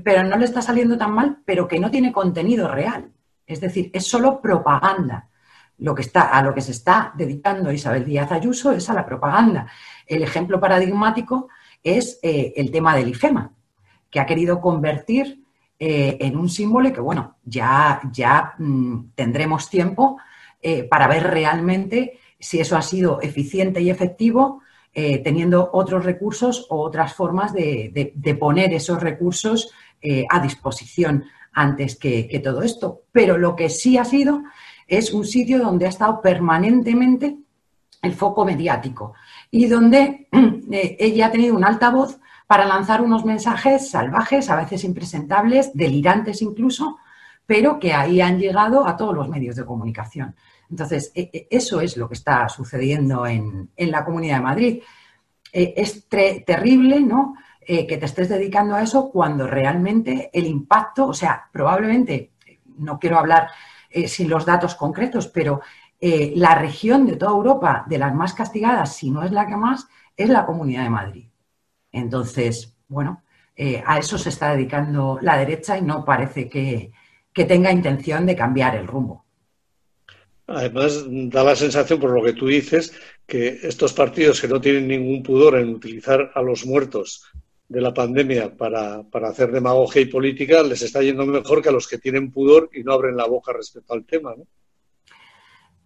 pero 0.04 0.22
no 0.24 0.36
le 0.36 0.44
está 0.44 0.62
saliendo 0.62 0.96
tan 0.96 1.12
mal, 1.12 1.38
pero 1.44 1.66
que 1.66 1.80
no 1.80 1.90
tiene 1.90 2.12
contenido 2.12 2.68
real. 2.68 3.12
Es 3.46 3.60
decir, 3.60 3.90
es 3.92 4.06
solo 4.06 4.40
propaganda. 4.40 5.28
lo 5.78 5.94
que 5.94 6.02
está, 6.02 6.28
a 6.28 6.42
lo 6.42 6.52
que 6.52 6.60
se 6.60 6.72
está 6.72 7.12
dedicando 7.16 7.72
Isabel 7.72 8.04
Díaz 8.04 8.30
Ayuso 8.32 8.72
es 8.72 8.90
a 8.90 8.94
la 8.94 9.06
propaganda. 9.06 9.66
El 10.06 10.22
ejemplo 10.22 10.60
paradigmático 10.60 11.48
es 11.82 12.18
eh, 12.22 12.52
el 12.56 12.70
tema 12.70 12.94
del 12.94 13.08
IFEMA, 13.08 13.52
que 14.10 14.20
ha 14.20 14.26
querido 14.26 14.60
convertir 14.60 15.42
eh, 15.78 16.18
en 16.20 16.36
un 16.36 16.50
símbolo 16.50 16.92
que, 16.92 17.00
bueno, 17.00 17.38
ya, 17.42 18.02
ya 18.12 18.54
mm, 18.58 19.12
tendremos 19.14 19.70
tiempo 19.70 20.18
eh, 20.60 20.84
para 20.84 21.08
ver 21.08 21.22
realmente 21.24 22.18
si 22.38 22.60
eso 22.60 22.76
ha 22.76 22.82
sido 22.82 23.20
eficiente 23.22 23.80
y 23.80 23.88
efectivo, 23.88 24.60
teniendo 24.92 25.70
otros 25.72 26.04
recursos 26.04 26.66
o 26.68 26.80
otras 26.80 27.14
formas 27.14 27.52
de, 27.52 28.36
poner 28.38 28.72
esos 28.72 29.00
recursos 29.00 29.72
a 30.28 30.40
disposición 30.40 31.24
antes 31.52 31.96
que, 31.96 32.26
que 32.26 32.40
todo 32.40 32.62
esto. 32.62 33.02
Pero 33.12 33.38
lo 33.38 33.54
que 33.54 33.70
sí 33.70 33.98
ha 33.98 34.04
sido 34.04 34.42
es 34.86 35.12
un 35.14 35.24
sitio 35.24 35.60
donde 35.60 35.86
ha 35.86 35.90
estado 35.90 36.20
permanentemente 36.20 37.38
el 38.02 38.12
foco 38.12 38.44
mediático 38.44 39.14
y 39.50 39.66
donde 39.66 40.28
eh, 40.72 40.96
ella 40.98 41.26
ha 41.26 41.30
tenido 41.30 41.54
un 41.54 41.64
altavoz 41.64 42.18
para 42.46 42.64
lanzar 42.64 43.00
unos 43.00 43.24
mensajes 43.24 43.90
salvajes, 43.90 44.50
a 44.50 44.56
veces 44.56 44.82
impresentables, 44.84 45.70
delirantes 45.74 46.42
incluso, 46.42 46.98
pero 47.46 47.78
que 47.78 47.92
ahí 47.92 48.20
han 48.20 48.38
llegado 48.38 48.86
a 48.86 48.96
todos 48.96 49.14
los 49.14 49.28
medios 49.28 49.56
de 49.56 49.64
comunicación. 49.64 50.34
Entonces, 50.70 51.12
e, 51.14 51.30
e, 51.32 51.48
eso 51.50 51.80
es 51.80 51.96
lo 51.96 52.08
que 52.08 52.14
está 52.14 52.48
sucediendo 52.48 53.26
en, 53.26 53.70
la 53.76 54.04
Comunidad 54.04 54.36
de 54.36 54.42
Madrid. 54.42 54.82
Eh, 55.52 55.74
es 55.76 56.08
terrible, 56.08 57.00
¿no? 57.00 57.34
Eh, 57.72 57.86
que 57.86 57.98
te 57.98 58.06
estés 58.06 58.28
dedicando 58.28 58.74
a 58.74 58.82
eso 58.82 59.10
cuando 59.12 59.46
realmente 59.46 60.28
el 60.32 60.46
impacto, 60.46 61.06
o 61.06 61.14
sea, 61.14 61.48
probablemente, 61.52 62.32
no 62.78 62.98
quiero 62.98 63.16
hablar 63.16 63.48
eh, 63.90 64.08
sin 64.08 64.28
los 64.28 64.44
datos 64.44 64.74
concretos, 64.74 65.28
pero 65.28 65.60
eh, 66.00 66.32
la 66.34 66.56
región 66.56 67.06
de 67.06 67.14
toda 67.14 67.30
Europa 67.30 67.84
de 67.86 67.98
las 67.98 68.12
más 68.12 68.34
castigadas, 68.34 68.96
si 68.96 69.12
no 69.12 69.22
es 69.22 69.30
la 69.30 69.46
que 69.46 69.56
más, 69.56 69.86
es 70.16 70.28
la 70.30 70.46
Comunidad 70.46 70.82
de 70.82 70.90
Madrid. 70.90 71.28
Entonces, 71.92 72.74
bueno, 72.88 73.22
a 73.86 73.98
eso 73.98 74.18
se 74.18 74.30
está 74.30 74.50
dedicando 74.52 75.18
la 75.20 75.36
derecha 75.36 75.78
y 75.78 75.82
no 75.82 76.04
parece 76.04 76.48
que, 76.48 76.92
que 77.32 77.44
tenga 77.44 77.70
intención 77.70 78.26
de 78.26 78.34
cambiar 78.34 78.74
el 78.74 78.88
rumbo. 78.88 79.19
Además, 80.52 81.04
da 81.08 81.44
la 81.44 81.54
sensación, 81.54 82.00
por 82.00 82.10
lo 82.10 82.24
que 82.24 82.32
tú 82.32 82.48
dices, 82.48 82.92
que 83.24 83.60
estos 83.62 83.92
partidos 83.92 84.40
que 84.40 84.48
no 84.48 84.60
tienen 84.60 84.88
ningún 84.88 85.22
pudor 85.22 85.56
en 85.56 85.68
utilizar 85.68 86.32
a 86.34 86.42
los 86.42 86.66
muertos 86.66 87.24
de 87.68 87.80
la 87.80 87.94
pandemia 87.94 88.56
para, 88.56 89.04
hacer 89.28 89.52
demagogia 89.52 90.02
y 90.02 90.06
política 90.06 90.64
les 90.64 90.82
está 90.82 91.02
yendo 91.02 91.24
mejor 91.24 91.62
que 91.62 91.68
a 91.68 91.72
los 91.72 91.86
que 91.86 91.98
tienen 91.98 92.32
pudor 92.32 92.68
y 92.72 92.82
no 92.82 92.92
abren 92.92 93.16
la 93.16 93.28
boca 93.28 93.52
respecto 93.52 93.94
al 93.94 94.04
tema, 94.04 94.34
¿no? 94.36 94.44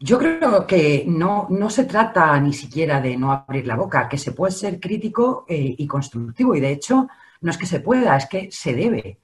Yo 0.01 0.19
creo 0.19 0.67
que 0.67 1.05
no, 1.07 1.47
no 1.51 1.71
se 1.71 1.85
trata 1.85 2.39
ni 2.41 2.53
siquiera 2.53 3.01
de 3.01 3.17
no 3.17 3.33
abrir 3.33 3.67
la 3.67 3.77
boca, 3.77 4.09
que 4.09 4.19
se 4.19 4.33
puede 4.33 4.53
ser 4.53 4.81
crítico 4.81 5.45
eh, 5.49 5.75
y 5.79 5.87
constructivo. 5.87 6.55
Y 6.55 6.61
de 6.61 6.73
hecho, 6.73 7.07
no 7.43 7.51
es 7.51 7.57
que 7.57 7.67
se 7.67 7.81
pueda, 7.81 8.17
es 8.17 8.27
que 8.27 8.51
se 8.51 8.75
debe. 8.75 9.19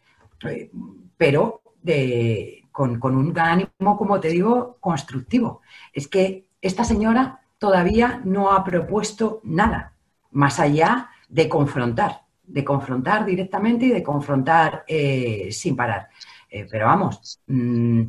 Eh, 0.48 0.70
pero 1.16 1.60
de, 1.82 2.59
con, 2.98 3.16
un 3.16 3.38
ánimo, 3.38 3.96
como 3.96 4.20
te 4.20 4.28
digo, 4.28 4.78
constructivo. 4.80 5.60
Es 5.92 6.08
que 6.08 6.46
esta 6.62 6.84
señora 6.84 7.40
todavía 7.58 8.20
no 8.24 8.52
ha 8.52 8.64
propuesto 8.64 9.40
nada 9.44 9.94
más 10.30 10.60
allá 10.60 11.10
de 11.28 11.48
confrontar 11.48 12.22
de 12.50 12.64
confrontar 12.64 13.24
directamente 13.24 13.86
y 13.86 13.90
de 13.90 14.02
confrontar 14.02 14.84
eh, 14.88 15.50
sin 15.52 15.76
parar. 15.76 16.08
Eh, 16.50 16.66
pero 16.68 16.86
vamos, 16.86 17.40
mm, 17.46 18.02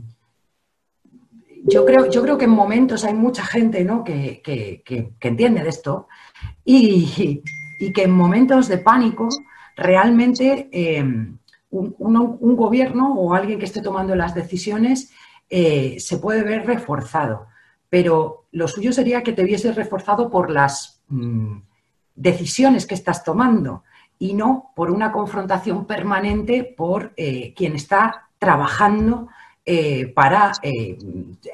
yo, 1.66 1.86
creo, 1.86 2.10
yo 2.10 2.24
creo 2.24 2.40
que 2.40 2.46
en 2.46 2.51
momentos 2.51 3.04
hay 3.04 3.13
mucha 3.13 3.46
gente 3.46 3.84
¿no? 3.84 4.04
que, 4.04 4.42
entiende 5.22 5.62
de 5.62 5.70
esto 5.70 6.08
y, 6.66 7.44
que 7.94 8.04
en 8.04 8.12
momentos 8.12 8.68
de 8.68 8.80
pánico 8.80 9.30
realmente 9.75 10.70
eh, 10.72 11.06
un, 11.72 12.56
gobierno 12.56 13.13
o 13.16 13.34
alguien 13.34 13.58
que 13.58 13.66
esté 13.66 13.82
tomando 13.82 14.16
las 14.16 14.36
decisiones 14.36 15.12
se 15.50 16.18
puede 16.22 16.44
ver 16.44 16.66
reforzado. 16.66 17.48
Pero 17.90 18.46
lo 18.51 18.68
suyo 18.68 18.94
sería 18.94 19.24
que 19.24 19.34
te 19.34 19.44
viese 19.44 19.72
reforzado 19.74 20.30
por 20.30 20.50
las 20.50 21.01
mm, 21.08 21.58
decisiones 22.16 22.86
que 22.86 22.96
estás 22.96 23.24
tomando 23.24 23.84
y 24.20 24.34
no 24.34 24.72
por 24.75 24.92
una 24.92 25.12
confrontación 25.12 25.86
permanente 25.86 26.63
por 26.63 27.13
eh, 27.18 27.54
quien 27.56 27.75
está 27.75 28.30
trabajando 28.38 29.30
eh, 29.66 30.08
para, 30.13 30.51
eh, 30.62 30.98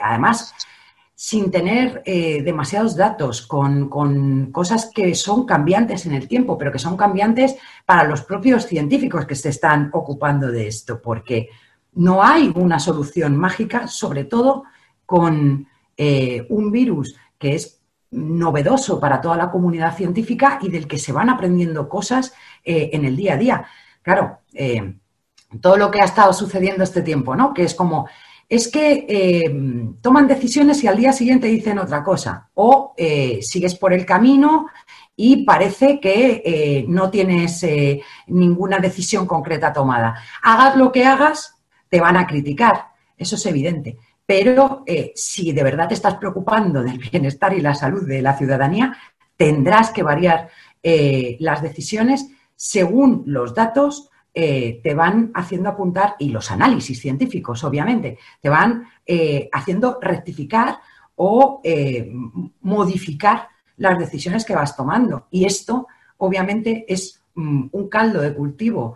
además, 0.01 0.53
sin 1.19 1.49
tener 1.49 2.03
demasiados 2.03 2.95
datos, 2.95 3.41
con, 3.41 3.89
con, 3.89 4.51
cosas 4.51 4.91
que 4.93 5.15
son 5.15 5.47
cambiantes 5.47 6.05
en 6.05 6.13
el 6.13 6.27
tiempo, 6.27 6.59
pero 6.59 6.71
que 6.71 6.77
son 6.77 6.95
cambiantes 6.95 7.55
para 7.87 8.03
los 8.03 8.21
propios 8.21 8.67
científicos 8.67 9.25
que 9.25 9.33
se 9.33 9.49
están 9.49 9.89
ocupando 9.93 10.51
de 10.51 10.67
esto, 10.67 11.01
porque 11.01 11.49
no 11.93 12.21
hay 12.21 12.53
una 12.53 12.77
solución 12.79 13.35
mágica, 13.35 13.87
sobre 13.87 14.25
todo 14.25 14.65
con 15.07 15.67
un 16.49 16.71
virus 16.71 17.15
que 17.39 17.55
es 17.55 17.77
novedoso 18.11 18.99
para 18.99 19.19
toda 19.19 19.37
la 19.37 19.51
comunidad 19.51 19.95
científica 19.95 20.59
y 20.61 20.69
del 20.69 20.87
que 20.87 20.97
se 20.97 21.11
van 21.11 21.29
aprendiendo 21.29 21.89
cosas 21.89 22.33
eh, 22.63 22.89
en 22.93 23.05
el 23.05 23.15
día 23.15 23.33
a 23.33 23.37
día. 23.37 23.65
Claro, 24.01 24.39
eh, 24.53 24.95
todo 25.61 25.77
lo 25.77 25.91
que 25.91 26.01
ha 26.01 26.05
estado 26.05 26.33
sucediendo 26.33 26.83
este 26.83 27.01
tiempo, 27.01 27.35
¿no? 27.35 27.53
Que 27.53 27.63
es 27.63 27.75
como, 27.75 28.07
es 28.49 28.67
que 28.69 29.05
eh, 29.09 29.55
toman 30.01 30.27
decisiones 30.27 30.83
y 30.83 30.87
al 30.87 30.97
día 30.97 31.11
siguiente 31.11 31.47
dicen 31.47 31.79
otra 31.79 32.03
cosa. 32.03 32.49
O 32.53 32.95
sigues 33.41 33.75
por 33.75 33.93
el 33.93 34.05
camino 34.05 34.67
y 35.15 35.43
parece 35.43 35.99
que 35.99 36.85
no 36.87 37.09
tienes 37.09 37.65
ninguna 38.27 38.79
decisión 38.79 39.27
concreta 39.27 39.73
tomada. 39.73 40.15
Hagas 40.41 40.77
lo 40.77 40.91
que 40.91 41.05
hagas, 41.05 41.57
te 41.89 41.99
van 41.99 42.17
a 42.17 42.25
criticar. 42.25 42.87
Eso 43.17 43.35
es 43.35 43.45
evidente. 43.45 43.97
Pero 44.27 44.83
eh, 44.85 45.13
si 45.15 45.53
de 45.53 45.63
verdad 45.63 45.87
te 45.87 45.93
estás 45.93 46.15
preocupando 46.15 46.83
del 46.83 46.97
bienestar 46.99 47.53
y 47.53 47.61
la 47.61 47.73
salud 47.73 48.05
de 48.05 48.21
la 48.21 48.37
ciudadanía, 48.37 48.95
tendrás 49.37 49.91
que 49.91 50.03
variar 50.03 50.49
eh, 50.83 51.37
las 51.39 51.61
decisiones 51.61 52.27
según 52.55 53.23
los 53.25 53.55
datos 53.55 54.09
eh, 54.39 54.81
te 54.83 54.93
van 54.93 55.31
haciendo 55.33 55.69
apuntar, 55.69 56.15
y 56.19 56.29
los 56.29 56.51
análisis 56.51 56.99
científicos, 56.99 57.63
obviamente, 57.63 58.19
te 58.41 58.49
van 58.49 58.87
haciendo 59.51 59.99
rectificar 60.01 60.79
o 61.15 61.61
modificar 62.61 63.47
las 63.77 63.97
decisiones 63.97 64.43
que 64.43 64.53
vas 64.53 64.75
tomando. 64.75 65.27
Y 65.31 65.45
esto, 65.45 65.87
obviamente, 66.17 66.85
es 66.87 67.23
mm, 67.35 67.67
un 67.71 67.89
caldo 67.89 68.21
de 68.21 68.33
cultivo 68.33 68.95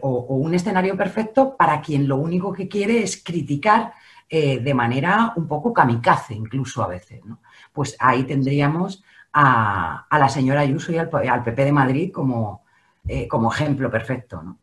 o, 0.00 0.36
un 0.36 0.54
escenario 0.54 0.96
perfecto 0.96 1.56
para 1.56 1.80
quien 1.80 2.06
lo 2.06 2.16
único 2.16 2.52
que 2.52 2.68
quiere 2.68 3.02
es 3.02 3.22
criticar 3.22 3.92
eh, 4.34 4.60
de 4.60 4.72
manera 4.72 5.34
un 5.36 5.46
poco 5.46 5.74
kamikaze 5.74 6.32
incluso 6.32 6.82
a 6.82 6.86
veces. 6.86 7.22
¿no? 7.22 7.40
Pues 7.70 7.94
ahí 8.00 8.24
tendríamos 8.24 9.04
a, 9.30 10.06
la 10.10 10.28
señora 10.30 10.62
Ayuso 10.62 10.90
y 10.90 10.96
al, 10.96 11.10
PP 11.44 11.66
de 11.66 11.72
Madrid 11.72 12.10
como, 12.10 12.64
eh, 13.06 13.28
ejemplo 13.50 13.90
perfecto. 13.90 14.56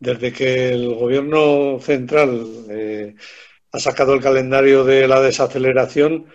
Desde 0.00 0.32
que 0.32 0.70
el 0.70 0.94
gobierno 0.94 1.78
central 1.80 2.46
eh, 2.70 3.14
ha 3.72 3.78
sacado 3.78 4.14
el 4.14 4.20
calendario 4.20 4.84
de 4.84 5.08
la 5.08 5.20
desaceleración, 5.20 6.26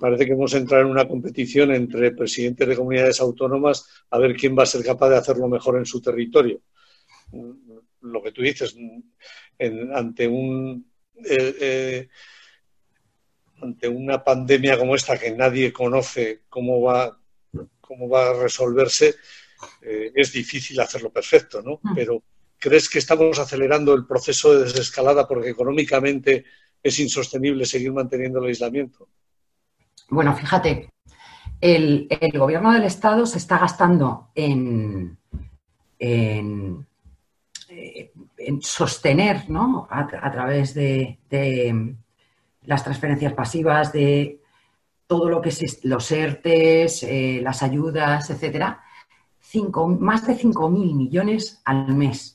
parece 0.00 0.26
que 0.26 0.32
hemos 0.32 0.54
entrado 0.54 0.84
en 0.84 0.90
una 0.90 1.06
competición 1.06 1.72
entre 1.72 2.12
presidentes 2.12 2.68
de 2.68 2.76
comunidades 2.76 3.20
autónomas 3.20 3.86
a 4.10 4.18
ver 4.18 4.34
quién 4.36 4.56
va 4.56 4.62
a 4.62 4.66
ser 4.66 4.84
capaz 4.84 5.10
de 5.10 5.16
hacerlo 5.16 5.48
mejor 5.48 5.76
en 5.76 5.86
su 5.86 6.00
territorio. 6.00 6.60
Lo 8.00 8.22
que 8.22 8.32
tú 8.32 8.42
dices, 8.42 8.76
ante 9.92 10.28
un 10.28 10.92
eh, 11.24 11.56
eh, 11.60 12.08
ante 13.60 13.86
una 13.86 14.24
pandemia 14.24 14.76
como 14.76 14.96
esta 14.96 15.18
que 15.18 15.30
nadie 15.30 15.72
conoce 15.72 16.42
cómo 16.48 16.80
va, 16.80 17.16
cómo 17.80 18.08
va 18.08 18.30
a 18.30 18.34
resolverse, 18.34 19.14
eh, 19.82 20.10
es 20.14 20.32
difícil 20.32 20.80
hacerlo 20.80 21.12
perfecto, 21.12 21.62
¿no? 21.62 21.78
Mm. 21.80 21.94
Pero 21.94 22.22
¿crees 22.62 22.88
que 22.88 23.00
estamos 23.00 23.40
acelerando 23.40 23.92
el 23.92 24.06
proceso 24.06 24.54
de 24.54 24.64
desescalada 24.64 25.26
porque 25.26 25.50
económicamente 25.50 26.44
es 26.80 26.98
insostenible 27.00 27.66
seguir 27.66 27.92
manteniendo 27.92 28.38
el 28.38 28.46
aislamiento? 28.46 29.08
Bueno, 30.08 30.36
fíjate, 30.36 30.90
el, 31.60 32.08
gobierno 32.34 32.72
del 32.72 32.84
Estado 32.84 33.26
se 33.26 33.38
está 33.38 33.58
gastando 33.58 34.30
en, 34.34 35.18
en 35.98 36.86
sostener 38.60 39.50
¿no? 39.50 39.88
a, 39.90 40.06
través 40.06 40.74
de, 40.74 41.18
las 42.64 42.84
transferencias 42.84 43.32
pasivas, 43.32 43.92
de 43.92 44.40
todo 45.08 45.28
lo 45.28 45.40
que 45.40 45.48
es 45.48 45.84
los 45.84 46.10
ERTES, 46.12 47.02
eh, 47.02 47.40
las 47.42 47.62
ayudas, 47.64 48.30
etcétera, 48.30 48.82
más 49.98 50.26
de 50.26 50.38
5.000 50.38 50.94
millones 50.94 51.60
al 51.64 51.94
mes. 51.94 52.31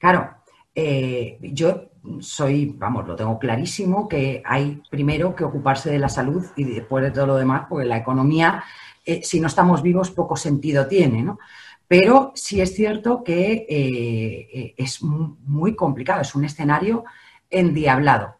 Claro, 0.00 0.30
eh, 0.74 1.38
yo 1.42 1.90
soy, 2.20 2.74
vamos, 2.78 3.06
lo 3.06 3.14
tengo 3.14 3.38
clarísimo, 3.38 4.08
que 4.08 4.42
hay 4.46 4.82
primero 4.88 5.36
que 5.36 5.44
ocuparse 5.44 5.90
de 5.90 5.98
la 5.98 6.08
salud 6.08 6.42
y 6.56 6.64
después 6.64 7.04
de 7.04 7.10
todo 7.10 7.26
lo 7.26 7.36
demás, 7.36 7.66
porque 7.68 7.84
la 7.84 7.98
economía, 7.98 8.64
eh, 9.04 9.20
si 9.22 9.40
no 9.40 9.46
estamos 9.46 9.82
vivos, 9.82 10.10
poco 10.10 10.36
sentido 10.36 10.86
tiene, 10.88 11.22
¿no? 11.22 11.38
Pero 11.86 12.32
sí 12.34 12.62
es 12.62 12.74
cierto 12.74 13.22
que 13.22 13.66
eh, 13.68 14.74
es 14.78 15.02
muy 15.02 15.76
complicado, 15.76 16.22
es 16.22 16.34
un 16.34 16.46
escenario 16.46 17.04
endiablado. 17.50 18.36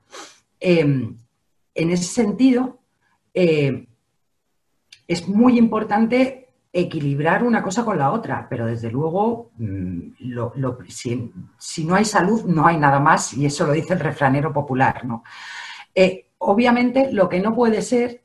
Em, 0.59 1.19
en 1.75 1.91
ese 1.91 2.05
sentido, 2.05 2.79
es 3.35 5.29
muy 5.29 5.59
importante 5.59 6.40
equilibrar 6.73 7.43
una 7.43 7.63
cosa 7.63 7.85
con 7.85 7.99
la 7.99 8.13
otra, 8.13 8.47
pero 8.49 8.67
desde 8.67 8.91
luego, 8.91 9.51
mm, 9.59 10.13
si, 11.59 11.85
no 11.85 11.95
hay 11.95 12.05
salud, 12.05 12.45
no 12.45 12.67
hay 12.67 12.77
nada 12.77 13.01
más, 13.01 13.35
y 13.35 13.47
eso 13.47 13.67
lo 13.67 13.73
dice 13.73 13.95
el 13.95 14.01
refranero 14.01 14.53
popular. 14.53 15.05
¿no? 15.05 15.25
Eh, 15.95 16.29
obviamente, 16.39 17.13
lo 17.13 17.29
que 17.29 17.41
no 17.41 17.55
puede 17.55 17.83
ser 17.83 18.23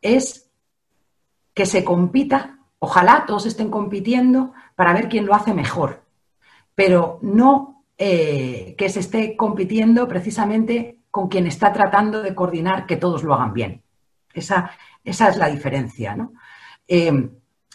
es 0.00 0.48
que 1.54 1.66
se 1.66 1.82
compita, 1.82 2.60
ojalá 2.78 3.24
todos 3.26 3.46
estén 3.46 3.70
compitiendo 3.70 4.52
para 4.76 4.92
ver 4.92 5.08
quién 5.08 5.26
lo 5.26 5.34
hace 5.34 5.52
mejor, 5.52 6.04
pero 6.76 7.18
no 7.22 7.84
eh, 7.98 8.76
que 8.78 8.88
se 8.88 9.00
esté 9.00 9.36
compitiendo 9.36 10.06
precisamente 10.06 11.00
con 11.10 11.26
quien 11.28 11.48
está 11.48 11.72
tratando 11.72 12.22
de 12.22 12.32
coordinar 12.32 12.86
que 12.86 12.96
todos 12.96 13.24
lo 13.24 13.34
hagan 13.34 13.52
bien. 13.52 13.82
Esa, 14.32 14.70
es 15.02 15.36
la 15.36 15.48
diferencia. 15.48 16.14
¿no? 16.14 16.34
Eh, 16.86 17.28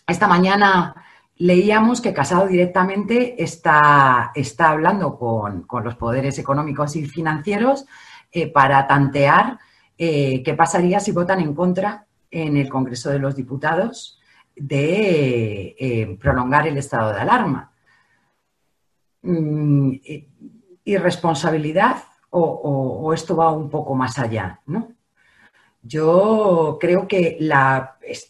esta 0.07 0.27
mañana 0.27 0.95
leíamos 1.37 2.01
que 2.01 2.13
Casado 2.13 2.47
directamente 2.47 3.41
está, 3.41 4.31
está 4.35 4.69
hablando 4.69 5.17
con, 5.17 5.65
los 5.83 5.95
poderes 5.95 6.37
económicos 6.39 6.95
y 6.95 7.05
financieros 7.05 7.85
eh, 8.31 8.47
para 8.47 8.87
tantear 8.87 9.59
eh, 9.97 10.43
qué 10.43 10.53
pasaría 10.53 10.99
si 10.99 11.11
votan 11.11 11.39
en 11.39 11.53
contra 11.53 12.05
en 12.29 12.57
el 12.57 12.69
Congreso 12.69 13.09
de 13.09 13.19
los 13.19 13.35
Diputados 13.35 14.19
de 14.55 15.75
eh, 15.79 16.17
prolongar 16.19 16.67
el 16.67 16.77
estado 16.77 17.13
de 17.13 17.21
alarma. 17.21 17.71
Mm, 19.21 19.93
¿Irresponsabilidad 20.85 22.03
o, 22.29 22.41
o, 22.41 23.13
esto 23.13 23.35
va 23.37 23.51
un 23.51 23.69
poco 23.69 23.95
más 23.95 24.19
allá? 24.19 24.59
¿no? 24.65 24.89
Yo 25.85 26.77
creo 26.79 27.09
que 27.09 27.37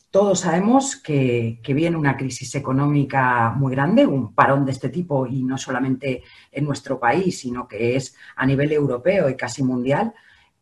todos 0.10 0.40
sabemos 0.40 0.96
que, 0.96 1.60
viene 1.64 1.96
una 1.96 2.18
crisis 2.18 2.56
económica 2.56 3.52
muy 3.56 3.74
grande, 3.74 4.08
un 4.08 4.34
parón 4.34 4.66
de 4.66 4.72
este 4.72 4.90
tipo, 4.90 5.28
y 5.28 5.44
no 5.44 5.60
solamente 5.60 6.24
en 6.52 6.66
nuestro 6.66 7.00
país, 7.00 7.40
sino 7.40 7.68
que 7.68 7.96
es 7.96 8.16
a 8.36 8.48
nivel 8.48 8.72
europeo 8.72 9.30
y 9.30 9.38
casi 9.38 9.62
mundial, 9.62 10.14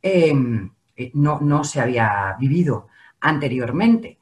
em, 0.02 0.70
eh, 0.98 1.12
no, 1.14 1.64
se 1.64 1.80
había 1.80 2.36
vivido 2.38 2.90
anteriormente. 3.22 4.20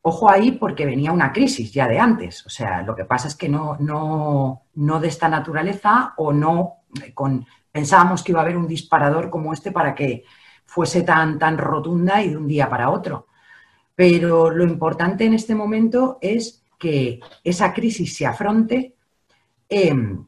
Ojo 0.00 0.30
ahí 0.30 0.52
porque 0.52 0.86
venía 0.86 1.12
una 1.12 1.32
crisis 1.32 1.72
ya 1.72 1.86
de 1.88 1.98
antes. 1.98 2.46
O 2.46 2.50
sea, 2.50 2.82
lo 2.82 2.94
que 2.96 3.04
pasa 3.04 3.28
es 3.28 3.34
que 3.34 3.48
no, 3.50 3.76
no, 3.80 5.00
de 5.00 5.08
esta 5.08 5.28
naturaleza 5.28 6.14
o 6.16 6.32
no 6.32 6.76
con, 7.14 7.46
pensábamos 7.70 8.22
que 8.22 8.32
iba 8.32 8.40
a 8.40 8.44
haber 8.44 8.56
un 8.56 8.66
disparador 8.66 9.28
como 9.28 9.52
este 9.52 9.72
para 9.72 9.94
que 9.94 10.24
fuese 10.68 11.02
tan, 11.02 11.38
tan 11.38 11.56
rotunda 11.56 12.22
y 12.22 12.30
de 12.30 12.36
un 12.36 12.46
día 12.46 12.68
para 12.68 12.90
otro. 12.90 13.26
Pero 13.94 14.50
lo 14.50 14.62
importante 14.62 15.24
en 15.24 15.32
este 15.32 15.54
momento 15.54 16.18
es 16.20 16.62
que 16.78 17.18
esa 17.42 17.72
crisis 17.72 18.14
se 18.14 18.26
afronte 18.26 18.94
em, 19.68 20.24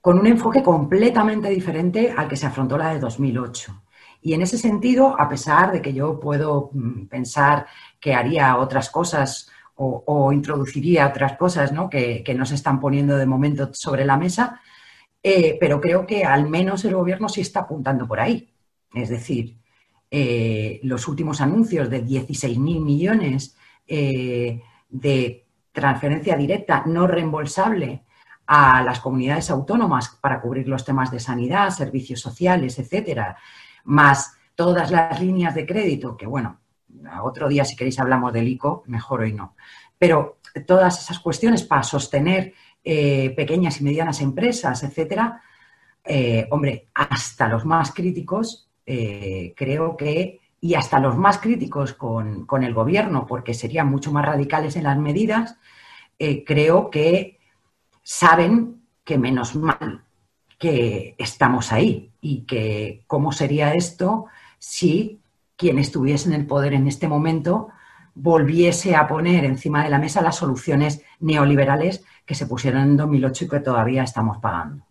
con 0.00 0.18
un 0.18 0.26
enfoque 0.26 0.62
completamente 0.62 1.50
diferente 1.50 2.12
al 2.16 2.26
que 2.26 2.36
se 2.36 2.46
afrontó 2.46 2.78
la 2.78 2.94
de 2.94 2.98
2008. 2.98 3.82
Y 4.22 4.32
en 4.32 4.42
ese 4.42 4.56
sentido, 4.56 5.14
a 5.20 5.28
pesar 5.28 5.72
de 5.72 5.82
que 5.82 5.92
yo 5.92 6.18
puedo 6.18 6.70
mm, 6.72 7.06
pensar 7.06 7.66
que 8.00 8.14
haría 8.14 8.56
otras 8.56 8.90
cosas 8.90 9.50
o, 9.78 10.32
introduciría 10.32 11.06
otras 11.06 11.36
cosas 11.36 11.70
¿no? 11.70 11.90
que, 11.90 12.24
no 12.34 12.46
se 12.46 12.54
están 12.54 12.80
poniendo 12.80 13.14
de 13.18 13.26
momento 13.26 13.68
sobre 13.74 14.06
la 14.06 14.16
mesa, 14.16 14.58
eh, 15.22 15.58
pero 15.60 15.82
creo 15.82 16.06
que 16.06 16.24
al 16.24 16.48
menos 16.48 16.82
el 16.86 16.94
gobierno 16.94 17.28
sí 17.28 17.42
está 17.42 17.60
apuntando 17.60 18.08
por 18.08 18.20
ahí. 18.20 18.55
Es 18.96 19.10
decir, 19.10 19.58
eh, 20.10 20.80
los 20.84 21.06
últimos 21.06 21.42
anuncios 21.42 21.90
de 21.90 22.02
16.000 22.02 22.58
millones 22.82 23.54
eh, 23.86 24.62
de 24.88 25.46
transferencia 25.70 26.34
directa 26.34 26.82
no 26.86 27.06
reembolsable 27.06 28.04
a 28.46 28.82
las 28.82 29.00
comunidades 29.00 29.50
autónomas 29.50 30.16
para 30.18 30.40
cubrir 30.40 30.66
los 30.66 30.82
temas 30.82 31.10
de 31.10 31.20
sanidad, 31.20 31.68
servicios 31.68 32.20
sociales, 32.20 32.78
etcétera, 32.78 33.36
más 33.84 34.38
todas 34.54 34.90
las 34.90 35.20
líneas 35.20 35.54
de 35.54 35.66
crédito, 35.66 36.16
que 36.16 36.26
bueno, 36.26 36.60
otro 37.22 37.46
día 37.46 37.66
si 37.66 37.76
queréis 37.76 37.98
hablamos 37.98 38.32
del 38.32 38.48
ICO, 38.48 38.82
mejor 38.86 39.20
hoy 39.20 39.34
no. 39.34 39.56
Pero 39.98 40.38
todas 40.66 41.02
esas 41.02 41.18
cuestiones 41.18 41.64
para 41.64 41.82
sostener 41.82 42.54
eh, 42.82 43.34
pequeñas 43.36 43.78
y 43.78 43.84
medianas 43.84 44.22
empresas, 44.22 44.82
etcétera, 44.82 45.42
hombre, 46.50 46.88
hasta 46.94 47.48
los 47.48 47.66
más 47.66 47.92
críticos 47.92 48.65
eh, 48.86 49.52
creo 49.56 49.96
que, 49.96 50.40
y 50.60 50.74
hasta 50.74 51.00
los 51.00 51.16
más 51.16 51.38
críticos 51.38 51.92
con, 51.92 52.46
el 52.62 52.74
gobierno, 52.74 53.26
porque 53.26 53.52
serían 53.52 53.90
mucho 53.90 54.12
más 54.12 54.24
radicales 54.24 54.76
en 54.76 54.84
las 54.84 54.96
medidas, 54.96 55.58
eh, 56.18 56.44
creo 56.44 56.88
que 56.88 57.38
saben 58.02 58.82
que 59.04 59.18
menos 59.18 59.54
mal 59.56 60.04
que 60.58 61.14
estamos 61.18 61.72
ahí 61.72 62.12
y 62.20 62.42
que 62.42 63.02
cómo 63.06 63.32
sería 63.32 63.74
esto 63.74 64.26
si 64.58 65.20
quien 65.56 65.78
estuviese 65.78 66.28
en 66.28 66.34
el 66.34 66.46
poder 66.46 66.72
en 66.72 66.86
este 66.86 67.08
momento 67.08 67.68
volviese 68.14 68.96
a 68.96 69.06
poner 69.06 69.44
encima 69.44 69.84
de 69.84 69.90
la 69.90 69.98
mesa 69.98 70.22
las 70.22 70.36
soluciones 70.36 71.02
neoliberales 71.20 72.04
que 72.24 72.34
se 72.34 72.46
pusieron 72.46 72.82
en 72.82 72.96
2008 72.96 73.44
y 73.44 73.48
que 73.48 73.60
todavía 73.60 74.02
estamos 74.02 74.38
pagando. 74.38 74.85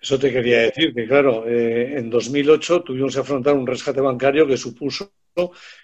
Eso 0.00 0.18
te 0.18 0.32
quería 0.32 0.60
decir, 0.60 0.94
que 0.94 1.06
claro, 1.06 1.44
eh, 1.48 1.98
en 1.98 2.08
2008 2.08 2.82
tuvimos 2.82 3.14
que 3.14 3.20
afrontar 3.20 3.54
un 3.54 3.66
rescate 3.66 4.00
bancario 4.00 4.46
que 4.46 4.56
supuso 4.56 5.12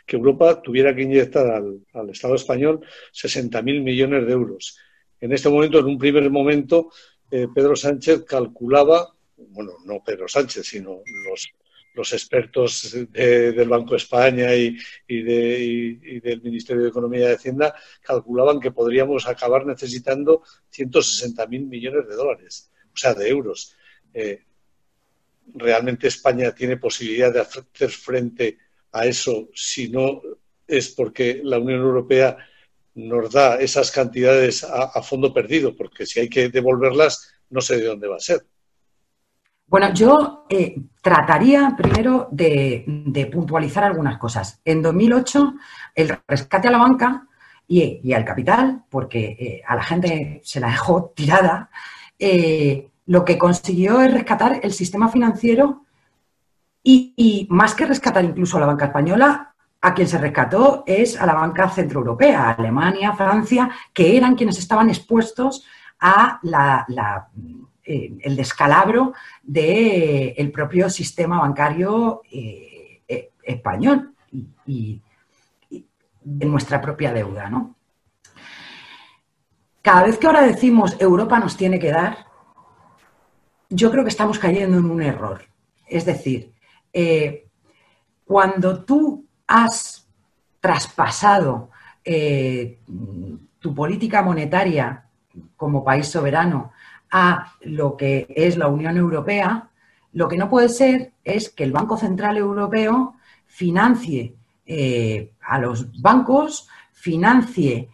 que 0.07 0.17
Europa 0.17 0.63
tuviera 0.63 0.95
que 0.95 1.03
inyectar 1.03 1.47
al, 1.47 2.11
Estado 2.11 2.35
español 2.35 2.81
60.000 3.13 3.83
millones 3.83 4.27
de 4.27 4.33
euros. 4.33 4.79
En 5.21 5.33
este 5.33 5.49
momento, 5.49 5.79
en 5.79 5.87
un 5.87 5.99
primer 5.99 6.29
momento, 6.31 6.91
eh, 7.31 7.49
Pedro 7.53 7.75
Sánchez 7.75 8.25
calculaba, 8.25 9.15
bueno, 9.37 9.73
no 9.85 10.03
Pedro 10.05 10.29
Sánchez, 10.29 10.67
sino 10.67 11.03
los, 11.95 12.13
expertos 12.13 12.97
del 13.13 13.69
Banco 13.69 13.91
de 13.91 13.97
España 13.99 14.55
y, 14.55 14.77
y, 15.07 15.23
del 15.23 16.43
Ministerio 16.43 16.83
de 16.83 16.89
Economía 16.89 17.31
y 17.31 17.35
Hacienda 17.35 17.73
calculaban 18.03 18.59
que 18.59 18.73
podríamos 18.73 19.29
acabar 19.29 19.65
necesitando 19.65 20.43
160.000 20.73 21.69
millones 21.69 22.09
de 22.09 22.15
dólares, 22.17 22.73
o 22.93 22.97
sea, 22.97 23.15
de 23.15 23.29
euros. 23.29 23.77
Eh, 24.15 24.43
realmente 25.55 26.09
España 26.09 26.53
tiene 26.53 26.77
posibilidad 26.77 27.33
de 27.33 27.41
hacer 27.41 27.91
frente 27.91 28.59
a 28.93 29.07
eso 29.07 29.49
si 29.55 29.89
no 29.91 30.23
es 30.67 30.89
porque 30.91 31.41
la 31.43 31.59
Unión 31.59 31.81
Europea 31.81 32.37
nos 32.95 33.33
da 33.33 33.57
esas 33.57 33.91
cantidades 33.91 34.65
a, 34.65 35.03
fondo 35.03 35.35
perdido, 35.35 35.77
porque 35.77 36.07
si 36.07 36.21
hay 36.21 36.29
que 36.29 36.49
devolverlas, 36.49 37.35
no 37.51 37.61
sé 37.61 37.77
de 37.77 37.87
dónde 37.87 38.09
va 38.09 38.17
a 38.17 38.21
ser. 38.21 38.47
Bueno, 39.67 39.93
yo 39.93 40.47
eh, 40.49 40.77
trataría 41.03 41.75
primero 41.77 42.29
de, 42.31 43.29
puntualizar 43.33 43.85
algunas 43.85 44.19
cosas. 44.19 44.61
En 44.65 44.81
2008, 44.81 45.55
el 45.95 46.17
rescate 46.29 46.69
a 46.69 46.71
la 46.71 46.79
banca 46.79 47.27
y, 47.67 48.13
al 48.13 48.25
capital, 48.25 48.85
porque 48.89 49.37
eh, 49.39 49.63
a 49.67 49.75
la 49.75 49.83
gente 49.83 50.41
se 50.45 50.61
la 50.61 50.69
dejó 50.69 51.13
tirada, 51.17 51.71
lo 53.07 53.25
que 53.25 53.39
consiguió 53.39 54.01
es 54.01 54.13
rescatar 54.13 54.61
el 54.63 54.73
sistema 54.73 55.09
financiero 55.09 55.85
y, 56.83 57.47
más 57.51 57.75
que 57.75 57.87
rescatar 57.87 58.25
incluso 58.25 58.57
a 58.57 58.61
la 58.61 58.67
banca 58.67 58.87
española, 58.87 59.55
a 59.81 59.95
quien 59.95 60.07
se 60.07 60.19
rescató 60.19 60.85
es 60.87 61.21
a 61.21 61.27
la 61.27 61.35
banca 61.35 61.69
centroeuropea, 61.69 62.51
Alemania, 62.51 63.15
Francia, 63.15 63.71
que 63.93 64.17
eran 64.17 64.35
quienes 64.35 64.59
estaban 64.59 64.89
expuestos 64.89 65.65
a 66.01 66.41
eh, 67.85 68.13
el 68.21 68.37
descalabro 68.37 69.13
del 69.43 70.51
propio 70.53 70.91
sistema 70.91 71.41
bancario 71.41 72.23
eh, 72.31 73.03
eh, 73.09 73.31
español 73.43 74.15
y, 74.67 75.01
de 76.27 76.47
nuestra 76.47 76.81
propia 76.81 77.13
deuda. 77.13 77.51
Cada 79.83 80.05
vez 80.05 80.17
que 80.17 80.27
ahora 80.27 80.41
decimos 80.41 80.97
Europa 80.99 81.39
nos 81.39 81.59
tiene 81.59 81.79
que 81.79 81.91
dar, 81.91 82.27
yo 83.75 83.91
creo 83.91 84.05
que 84.05 84.11
estamos 84.11 84.39
cayendo 84.39 84.79
en 84.79 84.85
un 84.85 85.03
error. 85.03 85.43
Es 85.87 86.05
decir, 86.05 86.53
eh, 86.93 87.47
cuando 88.25 88.85
tú 88.85 89.27
has 89.47 90.09
traspasado 90.61 91.71
eh, 92.05 92.79
tu 93.59 93.75
política 93.75 94.23
monetaria 94.23 95.05
como 95.57 95.85
país 95.85 96.07
soberano 96.07 96.73
a 97.11 97.55
lo 97.63 97.97
que 97.97 98.27
es 98.35 98.57
la 98.57 98.69
Unión 98.69 98.97
Europea, 98.97 99.69
lo 100.13 100.29
que 100.29 100.37
no 100.37 100.49
puede 100.49 100.69
ser 100.69 101.13
es 101.25 101.51
que 101.51 101.65
el 101.65 101.73
Banco 101.73 101.97
Central 101.97 102.37
Europeo 102.37 103.17
financie 103.47 104.37
eh, 104.67 105.33
a 105.43 105.59
los 105.59 106.01
bancos, 106.01 106.69
financie 106.93 107.89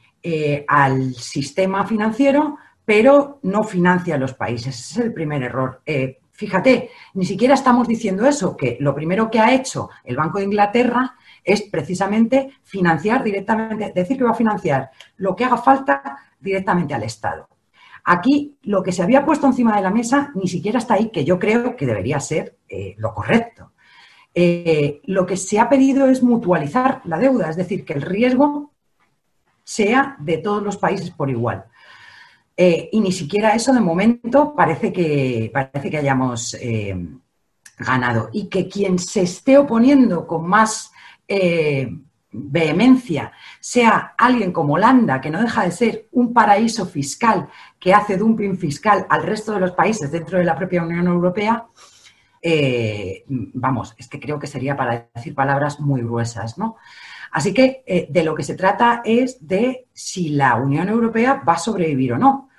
al 0.68 1.14
sistema 1.14 1.86
financiero, 1.86 2.58
pero 2.90 3.38
no 3.44 3.62
financia 3.62 4.16
a 4.16 4.18
los 4.18 4.34
países. 4.34 4.74
Ese 4.76 5.00
es 5.00 5.06
el 5.06 5.12
primer 5.12 5.44
error. 5.44 5.80
Eh, 5.86 6.18
fíjate, 6.32 6.90
ni 7.14 7.24
siquiera 7.24 7.54
estamos 7.54 7.86
diciendo 7.86 8.26
eso, 8.26 8.56
que 8.56 8.78
lo 8.80 8.92
primero 8.96 9.30
que 9.30 9.38
ha 9.38 9.54
hecho 9.54 9.90
el 10.02 10.16
Banco 10.16 10.38
de 10.38 10.46
Inglaterra 10.46 11.14
es 11.44 11.62
precisamente 11.62 12.50
financiar 12.64 13.22
directamente, 13.22 13.92
decir 13.94 14.18
que 14.18 14.24
va 14.24 14.32
a 14.32 14.34
financiar 14.34 14.90
lo 15.18 15.36
que 15.36 15.44
haga 15.44 15.58
falta 15.58 16.18
directamente 16.40 16.92
al 16.92 17.04
Estado. 17.04 17.48
Aquí 18.02 18.58
lo 18.62 18.82
que 18.82 18.90
se 18.90 19.04
había 19.04 19.24
puesto 19.24 19.46
encima 19.46 19.76
de 19.76 19.82
la 19.82 19.92
mesa 19.92 20.32
ni 20.34 20.48
siquiera 20.48 20.80
está 20.80 20.94
ahí, 20.94 21.10
que 21.10 21.24
yo 21.24 21.38
creo 21.38 21.76
que 21.76 21.86
debería 21.86 22.18
ser 22.18 22.56
eh, 22.68 22.96
lo 22.98 23.14
correcto. 23.14 23.70
Eh, 24.34 25.00
lo 25.04 25.26
que 25.26 25.36
se 25.36 25.60
ha 25.60 25.68
pedido 25.68 26.08
es 26.08 26.24
mutualizar 26.24 27.02
la 27.04 27.20
deuda, 27.20 27.50
es 27.50 27.56
decir, 27.56 27.84
que 27.84 27.92
el 27.92 28.02
riesgo 28.02 28.72
sea 29.62 30.16
de 30.18 30.38
todos 30.38 30.60
los 30.60 30.76
países 30.76 31.12
por 31.12 31.30
igual. 31.30 31.66
Eh, 32.62 32.90
y 32.92 33.00
ni 33.00 33.10
siquiera 33.10 33.54
eso 33.54 33.72
de 33.72 33.80
momento 33.80 34.54
parece 34.54 34.92
que, 34.92 35.50
parece 35.52 35.90
que 35.90 35.96
hayamos 35.96 36.56
ganado. 37.78 38.28
Y 38.32 38.48
que 38.48 38.68
quien 38.68 38.98
se 38.98 39.22
esté 39.22 39.56
oponiendo 39.56 40.26
con 40.26 40.46
más 40.46 40.92
vehemencia 42.32 43.32
sea 43.60 44.14
alguien 44.18 44.52
como 44.52 44.74
Holanda, 44.74 45.20
que 45.20 45.30
no 45.30 45.40
deja 45.40 45.64
de 45.64 45.72
ser 45.72 46.08
un 46.12 46.32
paraíso 46.32 46.86
fiscal 46.86 47.48
que 47.78 47.94
hace 47.94 48.16
dumping 48.16 48.58
fiscal 48.58 49.06
al 49.08 49.22
resto 49.22 49.52
de 49.52 49.60
los 49.60 49.72
países 49.72 50.10
dentro 50.10 50.38
de 50.38 50.44
la 50.44 50.56
propia 50.56 50.82
Unión 50.82 51.06
Europea, 51.06 51.66
eh, 52.42 53.24
vamos, 53.26 53.94
es 53.98 54.08
que 54.08 54.20
creo 54.20 54.38
que 54.38 54.46
sería 54.46 54.76
para 54.76 55.10
decir 55.14 55.34
palabras 55.34 55.80
muy 55.80 56.02
gruesas, 56.02 56.56
¿no? 56.56 56.76
Así 57.32 57.52
que 57.52 57.82
eh, 57.86 58.06
de 58.08 58.24
lo 58.24 58.34
que 58.34 58.42
se 58.42 58.54
trata 58.54 59.02
es 59.04 59.46
de 59.46 59.86
si 59.92 60.30
la 60.30 60.56
Unión 60.56 60.88
Europea 60.88 61.42
va 61.46 61.54
a 61.54 61.58
sobrevivir 61.58 62.14
o 62.14 62.18
no, 62.18 62.49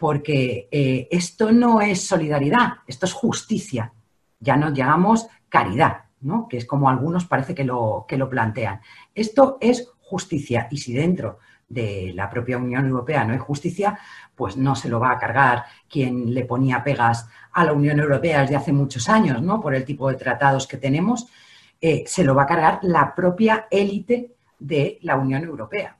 porque 0.00 0.66
eh, 0.70 1.08
esto 1.10 1.52
no 1.52 1.82
es 1.82 2.06
solidaridad, 2.06 2.78
esto 2.86 3.04
es 3.04 3.12
justicia, 3.12 3.92
ya 4.38 4.56
no 4.56 4.72
llegamos 4.72 5.26
caridad, 5.50 6.04
¿no? 6.22 6.48
que 6.48 6.56
es 6.56 6.64
como 6.64 6.88
algunos 6.88 7.26
parece 7.26 7.54
que 7.54 7.64
lo, 7.64 8.06
que 8.08 8.16
lo 8.16 8.26
plantean. 8.26 8.80
Esto 9.14 9.58
es 9.60 9.92
justicia 10.00 10.68
y 10.70 10.78
si 10.78 10.94
dentro 10.94 11.40
de 11.68 12.12
la 12.14 12.30
propia 12.30 12.56
Unión 12.56 12.86
Europea 12.86 13.24
no 13.24 13.34
hay 13.34 13.38
justicia, 13.38 13.98
pues 14.34 14.56
no 14.56 14.74
se 14.74 14.88
lo 14.88 15.00
va 15.00 15.12
a 15.12 15.18
cargar 15.18 15.66
quien 15.86 16.32
le 16.32 16.46
ponía 16.46 16.82
pegas 16.82 17.28
a 17.52 17.66
la 17.66 17.74
Unión 17.74 18.00
Europea 18.00 18.40
desde 18.40 18.56
hace 18.56 18.72
muchos 18.72 19.06
años, 19.10 19.42
¿no? 19.42 19.60
Por 19.60 19.74
el 19.74 19.84
tipo 19.84 20.08
de 20.08 20.16
tratados 20.16 20.66
que 20.66 20.78
tenemos, 20.78 21.26
eh, 21.78 22.04
se 22.06 22.24
lo 22.24 22.34
va 22.34 22.44
a 22.44 22.46
cargar 22.46 22.78
la 22.84 23.14
propia 23.14 23.66
élite 23.70 24.32
de 24.58 24.98
la 25.02 25.16
Unión 25.16 25.44
Europea. 25.44 25.94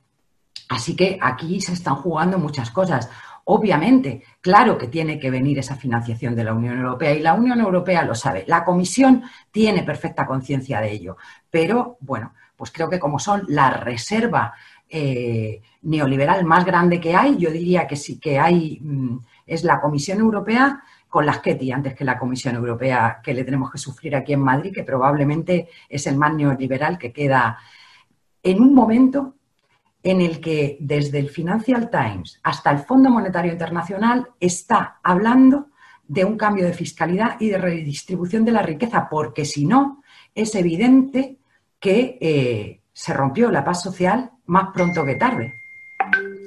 Así 0.71 0.95
que 0.95 1.19
aquí 1.21 1.59
se 1.59 1.73
están 1.73 1.95
jugando 1.95 2.39
muchas 2.39 2.71
cosas. 2.71 3.09
Obviamente, 3.45 4.23
claro 4.39 4.77
que 4.77 4.87
tiene 4.87 5.19
que 5.19 5.31
venir 5.31 5.59
esa 5.59 5.75
financiación 5.75 6.35
de 6.35 6.43
la 6.43 6.53
Unión 6.53 6.77
Europea 6.77 7.13
y 7.13 7.21
la 7.21 7.33
Unión 7.33 7.59
Europea 7.59 8.03
lo 8.03 8.15
sabe. 8.15 8.43
La 8.47 8.63
Comisión 8.63 9.23
tiene 9.51 9.83
perfecta 9.83 10.25
conciencia 10.25 10.79
de 10.79 10.91
ello. 10.91 11.17
Pero, 11.49 11.97
bueno, 12.01 12.33
pues 12.55 12.71
creo 12.71 12.89
que 12.89 12.99
como 12.99 13.17
son 13.17 13.43
la 13.47 13.71
reserva 13.71 14.53
eh, 14.87 15.61
neoliberal 15.81 16.43
más 16.45 16.65
grande 16.65 16.99
que 16.99 17.15
hay, 17.15 17.37
yo 17.37 17.49
diría 17.49 17.87
que 17.87 17.95
sí 17.95 18.19
que 18.19 18.37
hay, 18.37 18.79
mm, 18.81 19.17
es 19.47 19.63
la 19.63 19.81
Comisión 19.81 20.19
Europea 20.19 20.83
con 21.09 21.25
las 21.25 21.39
Ketty 21.39 21.71
antes 21.71 21.95
que 21.95 22.05
la 22.05 22.19
Comisión 22.19 22.55
Europea 22.55 23.19
que 23.23 23.33
le 23.33 23.43
tenemos 23.43 23.71
que 23.71 23.77
sufrir 23.77 24.15
aquí 24.15 24.33
en 24.33 24.41
Madrid, 24.41 24.73
que 24.73 24.83
probablemente 24.83 25.69
es 25.89 26.07
el 26.07 26.17
más 26.17 26.33
neoliberal 26.33 26.97
que 26.97 27.11
queda 27.11 27.57
en 28.43 28.61
un 28.61 28.73
momento 28.73 29.35
en 30.03 30.21
el 30.21 30.39
que 30.39 30.77
desde 30.79 31.19
el 31.19 31.29
Financial 31.29 31.89
Times 31.89 32.39
hasta 32.43 32.71
el 32.71 32.79
Fondo 32.79 33.09
Monetario 33.09 33.51
Internacional 33.51 34.27
está 34.39 34.99
hablando 35.03 35.67
de 36.07 36.25
un 36.25 36.37
cambio 36.37 36.65
de 36.65 36.73
fiscalidad 36.73 37.37
y 37.39 37.49
de 37.49 37.57
redistribución 37.57 38.43
de 38.43 38.51
la 38.51 38.61
riqueza, 38.61 39.07
porque 39.09 39.45
si 39.45 39.65
no, 39.65 40.03
es 40.35 40.55
evidente 40.55 41.37
que 41.79 42.17
eh, 42.19 42.81
se 42.91 43.13
rompió 43.13 43.49
la 43.51 43.63
paz 43.63 43.81
social 43.81 44.31
más 44.45 44.69
pronto 44.73 45.05
que 45.05 45.15
tarde. 45.15 45.53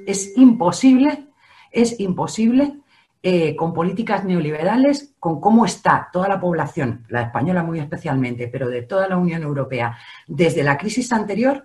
Es 0.06 0.36
imposible, 0.36 1.28
es 1.70 1.98
imposible 2.00 2.80
eh, 3.22 3.56
con 3.56 3.72
políticas 3.72 4.22
neoliberales, 4.24 5.14
con 5.18 5.40
cómo 5.40 5.64
está 5.64 6.10
toda 6.12 6.28
la 6.28 6.38
población, 6.38 7.06
la 7.08 7.22
española 7.22 7.62
muy 7.62 7.78
especialmente, 7.78 8.48
pero 8.48 8.68
de 8.68 8.82
toda 8.82 9.08
la 9.08 9.16
Unión 9.16 9.42
Europea, 9.42 9.96
desde 10.26 10.62
la 10.62 10.76
crisis 10.76 11.10
anterior, 11.10 11.64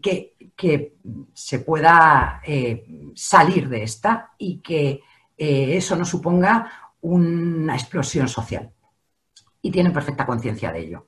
que, 0.00 0.34
se 1.34 1.58
pueda 1.60 2.40
eh, 2.46 2.86
salir 3.14 3.68
de 3.68 3.82
esta 3.82 4.32
y 4.38 4.58
que 4.58 5.00
eh, 5.36 5.76
eso 5.76 5.96
no 5.96 6.04
suponga 6.04 6.94
una 7.00 7.74
explosión 7.74 8.28
social. 8.28 8.70
Y 9.60 9.70
tienen 9.70 9.92
perfecta 9.92 10.26
conciencia 10.26 10.72
de 10.72 10.80
ello. 10.80 11.06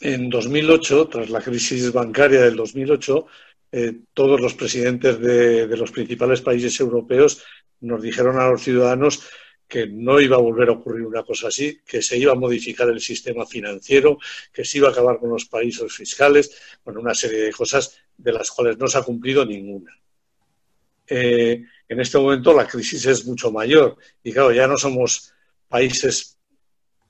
En 0.00 0.28
2008, 0.28 1.08
tras 1.08 1.30
la 1.30 1.40
crisis 1.40 1.92
bancaria 1.92 2.42
del 2.42 2.56
2008, 2.56 3.26
eh, 3.72 4.00
todos 4.12 4.40
los 4.40 4.54
presidentes 4.54 5.18
de, 5.20 5.66
los 5.76 5.90
principales 5.90 6.40
países 6.40 6.78
europeos 6.78 7.42
nos 7.80 8.02
dijeron 8.02 8.38
a 8.38 8.48
los 8.48 8.62
ciudadanos 8.62 9.22
que 9.74 9.88
no 9.88 10.20
iba 10.20 10.36
a 10.36 10.40
volver 10.40 10.68
a 10.68 10.72
ocurrir 10.74 11.04
una 11.04 11.24
cosa 11.24 11.48
así, 11.48 11.80
que 11.84 12.00
se 12.00 12.16
iba 12.16 12.30
a 12.30 12.36
modificar 12.36 12.88
el 12.88 13.00
sistema 13.00 13.44
financiero, 13.44 14.18
que 14.52 14.64
se 14.64 14.78
iba 14.78 14.86
a 14.86 14.92
acabar 14.92 15.18
con 15.18 15.30
los 15.30 15.46
países 15.46 15.92
fiscales, 15.92 16.56
bueno, 16.84 17.00
una 17.00 17.12
serie 17.12 17.40
de 17.40 17.52
cosas 17.52 17.98
de 18.16 18.30
las 18.30 18.52
cuales 18.52 18.78
no 18.78 18.86
se 18.86 18.98
ha 18.98 19.02
cumplido 19.02 19.44
ninguna. 19.44 19.90
Eh, 21.08 21.64
en 21.88 22.00
este 22.00 22.18
momento 22.18 22.54
la 22.54 22.68
crisis 22.68 23.04
es 23.06 23.26
mucho 23.26 23.50
mayor 23.50 23.96
y 24.22 24.32
claro, 24.32 24.52
ya 24.52 24.68
no 24.68 24.78
somos 24.78 25.34
países 25.68 26.38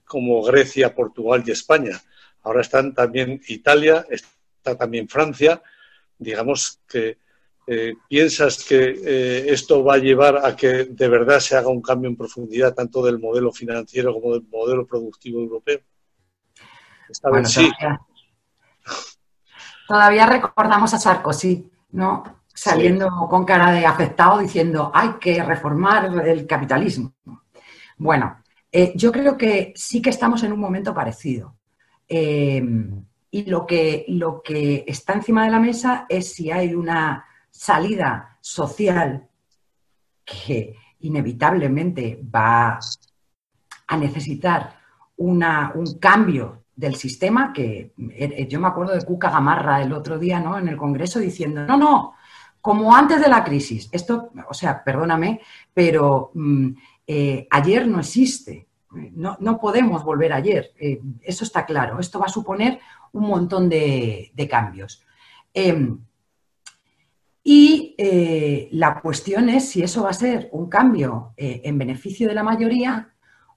como 0.07 0.43
Grecia, 0.43 0.95
Portugal 0.95 1.45
y 1.47 1.51
España. 1.51 2.01
Ahora 2.45 2.63
están 2.63 2.95
también 2.95 3.43
Italia, 3.47 4.07
está 4.09 4.75
también 4.75 5.07
Francia. 5.07 5.63
Digamos 6.17 6.81
que 6.89 7.19
eh, 7.67 7.95
¿Piensas 8.09 8.63
que 8.63 9.01
eh, 9.05 9.47
esto 9.49 9.83
va 9.83 9.95
a 9.95 9.99
llevar 9.99 10.37
a 10.45 10.55
que 10.55 10.85
de 10.85 11.09
verdad 11.09 11.41
se 11.41 11.57
haga 11.57 11.69
un 11.69 11.81
cambio 11.81 12.11
en 12.11 12.17
profundidad 12.17 12.75
tanto 12.75 13.03
del 13.03 13.19
modelo 13.19 13.53
financiero 13.53 14.13
como 14.13 14.35
del 14.35 14.47
modelo 14.51 14.87
productivo 14.87 15.41
europeo? 15.41 15.81
Todavía, 19.89 20.27
recordamos 20.27 20.93
a 20.93 20.99
Sarkozy, 20.99 21.71
¿no? 21.93 22.43
Saliendo 22.53 23.09
con 23.31 23.45
cara 23.45 23.73
de 23.73 23.87
afectado 23.87 24.39
diciendo 24.39 24.91
hay 24.95 25.15
que 25.21 25.43
reformar 25.43 26.27
el 26.27 26.47
capitalismo. 26.47 27.15
Bueno, 27.97 28.43
eh, 28.71 28.93
yo 28.95 29.11
creo 29.11 29.37
que 29.37 29.73
sí 29.75 30.03
que 30.03 30.11
estamos 30.11 30.43
en 30.43 30.53
un 30.53 30.61
momento 30.61 30.95
parecido. 30.95 31.57
y 32.07 33.43
lo 33.47 33.67
que, 33.67 34.05
lo 34.09 34.43
que 34.43 34.85
está 34.87 35.15
encima 35.15 35.45
de 35.45 35.51
la 35.51 35.59
mesa 35.59 36.07
es 36.09 36.33
si 36.33 36.51
hay 36.51 36.75
una 36.75 37.25
salida 37.55 38.37
social 38.41 39.29
que 40.25 40.75
inevitablemente 41.01 42.21
va 42.35 42.79
a 43.87 43.97
necesitar 43.97 44.77
un 45.19 45.41
cambio 46.01 46.65
del 46.75 46.97
sistema, 46.97 47.53
que 47.53 47.93
eh, 47.97 48.49
yo 48.49 48.59
me 48.59 48.67
acuerdo 48.67 48.95
de 48.95 49.05
Cuca 49.05 49.31
Gamarra 49.31 49.81
el 49.81 49.93
otro 49.93 50.19
día 50.19 50.41
¿no? 50.41 50.59
en 50.59 50.67
el 50.67 50.77
Congreso 50.77 51.21
diciendo, 51.21 51.65
no, 51.67 51.77
no, 51.77 52.15
como 52.61 52.97
antes 52.97 53.21
de 53.21 53.29
la 53.29 53.45
crisis. 53.45 53.89
Esto, 53.93 54.33
o 54.49 54.55
sea, 54.55 54.83
perdóname, 54.83 55.41
pero 55.73 56.33
mm, 56.35 56.71
eh, 57.07 57.47
ayer 57.51 57.87
no 57.87 58.01
existe. 58.01 58.67
No, 58.91 59.61
podemos 59.61 60.05
volver 60.05 60.33
ayer. 60.33 60.73
Eh, 60.79 61.01
eso 61.23 61.45
está 61.45 61.67
claro. 61.67 61.99
Esto 62.01 62.19
va 62.19 62.27
a 62.27 62.31
suponer 62.31 62.81
un 63.13 63.29
montón 63.29 63.69
de, 63.69 64.33
cambios. 64.51 65.05
Em, 65.53 65.99
y 67.47 67.95
eh, 67.99 68.71
la 68.73 69.03
cuestión 69.03 69.51
es 69.51 69.69
si 69.69 69.83
eso 69.83 70.05
va 70.05 70.11
a 70.11 70.15
ser 70.15 70.49
un 70.53 70.71
cambio 70.71 71.35
eh, 71.37 71.61
en 71.65 71.77
beneficio 71.77 72.27
de 72.27 72.35
la 72.35 72.43
mayoría 72.43 73.13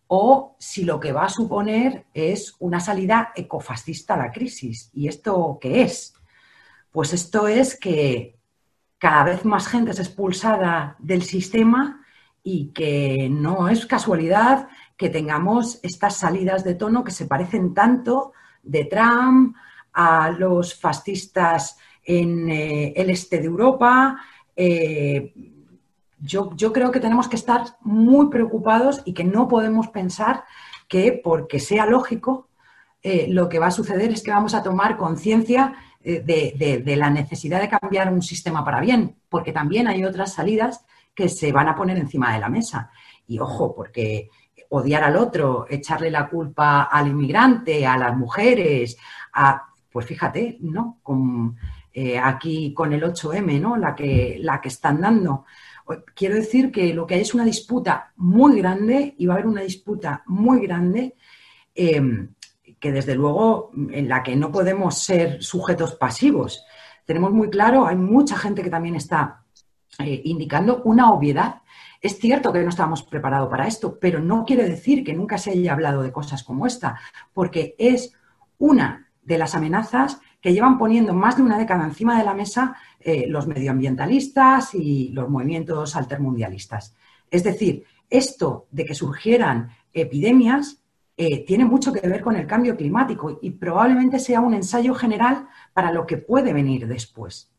o 0.08 0.58
si 0.60 0.84
lo 0.84 1.00
que 1.00 1.14
va 1.14 1.24
a 1.24 1.30
suponer 1.30 2.06
es 2.14 2.56
una 2.60 2.82
salida 2.82 3.32
ecofascista 3.34 4.16
a 4.16 4.18
la 4.18 4.32
crisis. 4.32 4.90
¿Y 4.94 5.08
esto 5.08 5.58
qué 5.62 5.84
es? 5.84 6.14
Pues 6.92 7.14
esto 7.14 7.48
es 7.48 7.80
que 7.80 8.38
cada 8.98 9.24
vez 9.24 9.46
más 9.46 9.68
gente 9.68 9.92
es 9.92 10.00
expulsada 10.00 10.98
del 11.00 11.24
sistema 11.24 12.06
y 12.44 12.74
que 12.74 13.30
no 13.32 13.70
es 13.70 13.86
casualidad 13.86 14.68
que 14.98 15.10
tengamos 15.10 15.80
estas 15.82 16.18
salidas 16.18 16.66
de 16.66 16.76
tono 16.76 17.06
que 17.06 17.12
se 17.12 17.26
parecen 17.26 17.74
tanto 17.74 18.34
de 18.64 18.84
Trump 18.84 19.56
a 19.94 20.30
los 20.32 20.76
fascistas 20.78 21.78
en 22.08 22.50
eh, 22.50 22.94
el 22.96 23.12
este 23.12 23.38
de 23.38 23.46
Europa, 23.46 24.20
eh, 24.56 25.34
yo, 26.20 26.56
yo 26.56 26.74
creo 26.74 26.92
que 26.92 27.00
tenemos 27.00 27.28
que 27.28 27.36
estar 27.36 27.64
muy 27.82 28.30
preocupados 28.30 29.04
y 29.06 29.14
que 29.14 29.24
no 29.24 29.48
podemos 29.48 29.90
pensar 29.90 30.46
que 30.88 31.20
porque 31.24 31.60
sea 31.60 31.86
lógico, 31.86 32.48
eh, 33.04 33.28
lo 33.30 33.48
que 33.48 33.60
va 33.60 33.68
a 33.68 33.72
suceder 33.72 34.12
es 34.12 34.24
que 34.24 34.32
vamos 34.32 34.56
a 34.56 34.64
tomar 34.64 34.98
conciencia 34.98 35.76
eh, 36.04 36.22
de, 36.24 36.96
la 36.96 37.10
necesidad 37.10 37.62
de 37.62 37.70
cambiar 37.70 38.12
un 38.12 38.22
sistema 38.22 38.66
para 38.66 38.82
bien, 38.82 39.18
porque 39.30 39.52
también 39.52 39.88
hay 39.88 40.04
otras 40.04 40.34
salidas 40.34 40.84
que 41.14 41.30
se 41.30 41.52
van 41.52 41.68
a 41.68 41.76
poner 41.76 41.98
encima 41.98 42.34
de 42.34 42.40
la 42.40 42.50
mesa. 42.50 42.90
Y 43.28 43.40
ojo, 43.40 43.76
porque 43.76 44.30
odiar 44.70 45.04
al 45.04 45.18
otro, 45.18 45.66
echarle 45.70 46.10
la 46.10 46.28
culpa 46.28 46.84
al 46.84 47.08
inmigrante, 47.08 47.86
a 47.86 47.98
las 47.98 48.16
mujeres, 48.16 48.98
a, 49.34 49.64
pues 49.92 50.06
fíjate, 50.06 50.58
¿no? 50.62 51.00
Con, 51.04 51.56
eh, 52.00 52.20
aquí 52.20 52.76
con 52.76 52.94
el 52.94 53.02
8M, 53.02 53.60
¿no? 53.60 53.76
La 53.76 53.96
que, 53.96 54.38
la 54.40 54.62
que 54.62 54.68
están 54.68 55.02
dando. 55.02 55.46
Quiero 56.14 56.36
decir 56.36 56.72
que 56.72 56.94
lo 56.94 57.08
que 57.08 57.16
hay 57.16 57.22
es 57.22 57.34
una 57.34 57.44
disputa 57.44 58.14
muy 58.18 58.60
grande 58.60 59.16
y 59.18 59.26
va 59.26 59.34
a 59.34 59.38
haber 59.38 59.48
una 59.48 59.64
disputa 59.64 60.22
muy 60.28 60.62
grande 60.62 61.16
em, 61.74 62.36
que 62.80 62.92
desde 62.92 63.16
luego 63.16 63.72
en 63.90 64.08
la 64.08 64.22
que 64.22 64.36
no 64.36 64.52
podemos 64.52 65.00
ser 65.00 65.42
sujetos 65.42 65.96
pasivos. 65.96 66.64
Tenemos 67.04 67.32
muy 67.32 67.50
claro, 67.50 67.88
hay 67.88 67.96
mucha 67.96 68.38
gente 68.38 68.62
que 68.62 68.70
también 68.70 68.94
está 68.94 69.42
eh, 69.98 70.22
indicando 70.26 70.84
una 70.84 71.12
obviedad. 71.12 71.64
Es 72.00 72.20
cierto 72.20 72.54
que 72.54 72.62
no 72.62 72.70
estábamos 72.70 73.02
preparados 73.02 73.50
para 73.50 73.66
esto, 73.66 73.98
pero 74.00 74.20
no 74.20 74.46
quiere 74.46 74.70
decir 74.70 75.04
que 75.04 75.16
nunca 75.16 75.40
se 75.40 75.50
haya 75.50 75.74
hablado 75.74 76.04
de 76.04 76.12
cosas 76.12 76.44
como 76.44 76.68
esta, 76.68 77.00
porque 77.34 77.74
es 77.80 78.14
una 78.60 79.10
de 79.24 79.40
las 79.40 79.56
amenazas 79.56 80.22
que 80.42 80.54
llevan 80.54 80.78
poniendo 80.78 81.14
más 81.14 81.38
de 81.38 81.44
una 81.44 81.58
década 81.58 81.86
encima 81.86 82.18
de 82.18 82.24
la 82.24 82.34
mesa 82.34 82.76
eh, 83.00 83.26
los 83.28 83.48
medioambientalistas 83.48 84.76
y 84.76 85.10
los 85.10 85.30
movimientos 85.30 85.96
altermundialistas. 85.96 86.96
Es 87.30 87.44
decir, 87.44 87.84
esto 88.10 88.68
de 88.72 88.86
que 88.86 88.96
surgieran 88.96 89.70
epidemias 89.94 90.84
eh, 91.16 91.44
tiene 91.46 91.66
mucho 91.66 91.92
que 91.92 92.08
ver 92.08 92.22
con 92.22 92.36
el 92.36 92.46
cambio 92.46 92.78
climático 92.78 93.40
y 93.42 93.52
probablemente 93.52 94.20
sea 94.20 94.40
un 94.40 94.54
ensayo 94.54 94.94
general 94.94 95.48
para 95.74 95.92
lo 95.92 96.06
que 96.06 96.18
puede 96.18 96.54
venir 96.54 96.88
después. 96.88 97.52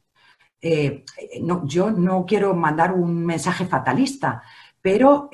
Eh, 0.61 1.05
yo 1.65 1.91
no 1.91 2.25
quiero 2.25 2.55
mandar 2.55 2.93
un 2.93 3.25
mensaje 3.25 3.67
fatalista, 3.67 4.43
pero 4.81 5.29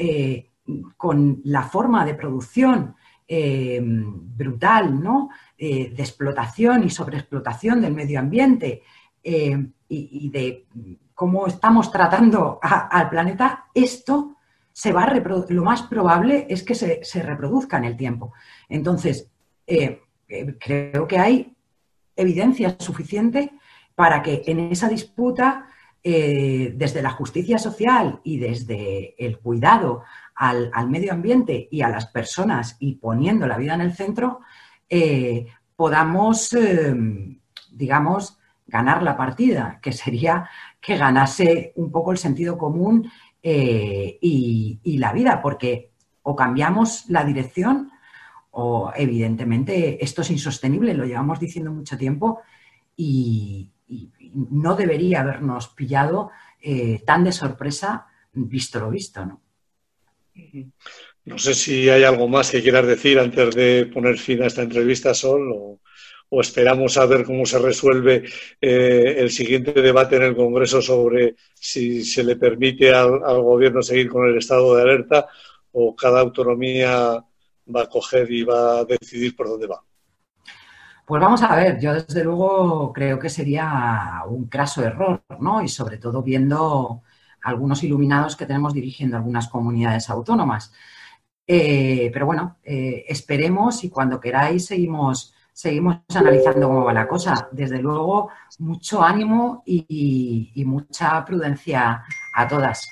con 0.96 1.40
la 1.44 1.62
forma 1.62 2.04
de 2.04 2.14
producción 2.14 2.94
brutal, 4.36 5.02
¿no? 5.02 5.28
De 5.56 5.94
explotación 5.98 6.84
y 6.84 6.90
sobreexplotación 6.90 7.80
del 7.80 7.94
medio 7.94 8.18
ambiente 8.18 8.82
y, 9.22 10.28
de 10.30 10.66
cómo 11.14 11.46
estamos 11.46 11.90
tratando 11.90 12.58
al 12.62 13.08
planeta, 13.08 13.66
esto 13.72 14.34
se 14.74 14.92
va 14.92 15.04
a 15.04 15.14
lo 15.48 15.62
más 15.62 15.82
probable 15.82 16.46
es 16.50 16.64
que 16.64 16.74
se, 16.74 17.22
reproduzca 17.22 17.78
en 17.78 17.84
el 17.84 17.96
tiempo. 17.96 18.32
Entonces, 18.68 19.30
eh, 19.66 20.02
eh, 20.28 20.56
creo 20.58 21.06
que 21.06 21.18
hay 21.18 21.56
evidencia 22.16 22.76
suficiente 22.80 23.52
para 23.94 24.20
que 24.20 24.42
en 24.46 24.58
esa 24.58 24.88
disputa, 24.88 25.68
eh, 26.02 26.72
desde 26.74 27.02
la 27.02 27.10
justicia 27.10 27.56
social 27.58 28.20
y 28.24 28.38
desde 28.38 29.14
el 29.24 29.38
cuidado 29.38 30.02
al, 30.34 30.72
medio 30.88 31.12
ambiente 31.12 31.68
y 31.70 31.82
a 31.82 31.88
las 31.88 32.06
personas 32.06 32.76
y 32.80 32.96
poniendo 32.96 33.46
la 33.46 33.56
vida 33.56 33.74
en 33.74 33.80
el 33.80 33.94
centro, 33.94 34.40
podamos, 35.76 36.56
digamos, 37.70 38.38
ganar 38.66 39.02
la 39.02 39.16
partida, 39.16 39.78
que 39.82 39.92
sería 39.92 40.48
que 40.80 40.96
ganase 40.96 41.72
un 41.76 41.90
poco 41.90 42.12
el 42.12 42.18
sentido 42.18 42.58
común 42.58 43.10
eh, 43.42 44.18
y, 44.20 44.98
la 44.98 45.12
vida, 45.12 45.40
porque 45.42 45.90
o 46.22 46.34
cambiamos 46.34 47.08
la 47.08 47.24
dirección 47.24 47.90
o 48.50 48.92
evidentemente 48.94 50.02
esto 50.02 50.22
es 50.22 50.30
insostenible, 50.30 50.94
lo 50.94 51.04
llevamos 51.04 51.40
diciendo 51.40 51.72
mucho 51.72 51.96
tiempo 51.98 52.40
y, 52.96 53.70
no 54.36 54.74
debería 54.74 55.20
habernos 55.20 55.68
pillado 55.68 56.30
eh, 56.60 57.04
tan 57.06 57.22
de 57.22 57.30
sorpresa 57.30 58.06
visto 58.32 58.80
lo 58.80 58.90
visto, 58.90 59.24
¿no? 59.24 59.40
No 61.24 61.38
sé 61.38 61.54
si 61.54 61.88
hay 61.88 62.04
algo 62.04 62.28
más 62.28 62.50
que 62.50 62.62
quieras 62.62 62.86
decir 62.86 63.18
antes 63.18 63.54
de 63.54 63.86
poner 63.86 64.18
fin 64.18 64.42
a 64.42 64.46
esta 64.46 64.62
entrevista, 64.62 65.14
Sol, 65.14 65.50
o, 65.52 65.80
esperamos 66.40 66.96
a 66.98 67.06
ver 67.06 67.24
cómo 67.24 67.46
se 67.46 67.58
resuelve 67.60 68.24
eh, 68.60 69.14
el 69.18 69.30
siguiente 69.30 69.72
debate 69.72 70.16
en 70.16 70.24
el 70.24 70.36
Congreso 70.36 70.82
sobre 70.82 71.36
si 71.54 72.04
se 72.04 72.24
le 72.24 72.34
permite 72.34 72.92
al, 72.92 73.20
Gobierno 73.20 73.82
seguir 73.82 74.10
con 74.10 74.26
el 74.26 74.36
estado 74.36 74.74
de 74.74 74.82
alerta 74.82 75.28
o 75.70 75.94
cada 75.94 76.20
autonomía 76.20 77.24
va 77.74 77.82
a 77.82 77.88
coger 77.88 78.30
y 78.32 78.42
va 78.42 78.80
a 78.80 78.84
decidir 78.84 79.36
por 79.36 79.48
dónde 79.48 79.68
va. 79.68 79.80
Pues 81.06 81.22
vamos 81.22 81.42
a 81.42 81.54
ver, 81.54 81.78
yo 81.78 81.94
desde 81.94 82.24
luego 82.24 82.92
creo 82.92 83.18
que 83.18 83.30
sería 83.30 84.22
un 84.26 84.48
craso 84.48 84.82
error, 84.82 85.22
¿no? 85.38 85.62
Y 85.62 85.68
sobre 85.68 85.98
todo 85.98 86.22
viendo 86.22 87.02
algunos 87.42 87.84
iluminados 87.84 88.36
que 88.36 88.46
tenemos 88.46 88.74
dirigiendo 88.74 89.16
algunas 89.16 89.48
comunidades 89.48 90.10
autónomas. 90.10 90.72
Eh, 91.46 92.10
pero 92.12 92.26
bueno, 92.26 92.58
eh, 92.64 93.04
esperemos 93.08 93.84
y 93.84 93.90
cuando 93.90 94.20
queráis 94.20 94.66
seguimos 94.66 95.34
seguimos 95.54 95.98
analizando 96.14 96.66
cómo 96.66 96.84
va 96.84 96.92
la 96.92 97.08
cosa. 97.08 97.48
Desde 97.52 97.78
luego, 97.78 98.28
mucho 98.58 99.02
ánimo 99.02 99.62
y, 99.64 100.62
mucha 100.66 101.24
prudencia 101.24 102.04
a 102.34 102.48
todas. 102.48 102.86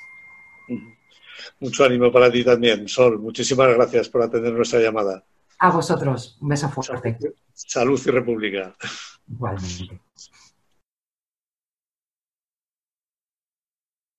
Mucho 1.60 1.84
ánimo 1.84 2.10
para 2.10 2.30
ti 2.30 2.44
también, 2.44 2.88
Sol. 2.88 3.18
Muchísimas 3.18 3.74
gracias 3.74 4.08
por 4.08 4.22
atender 4.22 4.52
nuestra 4.52 4.80
llamada. 4.80 5.24
A 5.58 5.70
vosotros. 5.70 6.38
Un 6.40 6.48
beso 6.48 6.68
fuerte. 6.68 7.18
Salud 7.52 8.00
y 8.06 8.10
República. 8.10 8.74
Igualmente. 9.28 10.00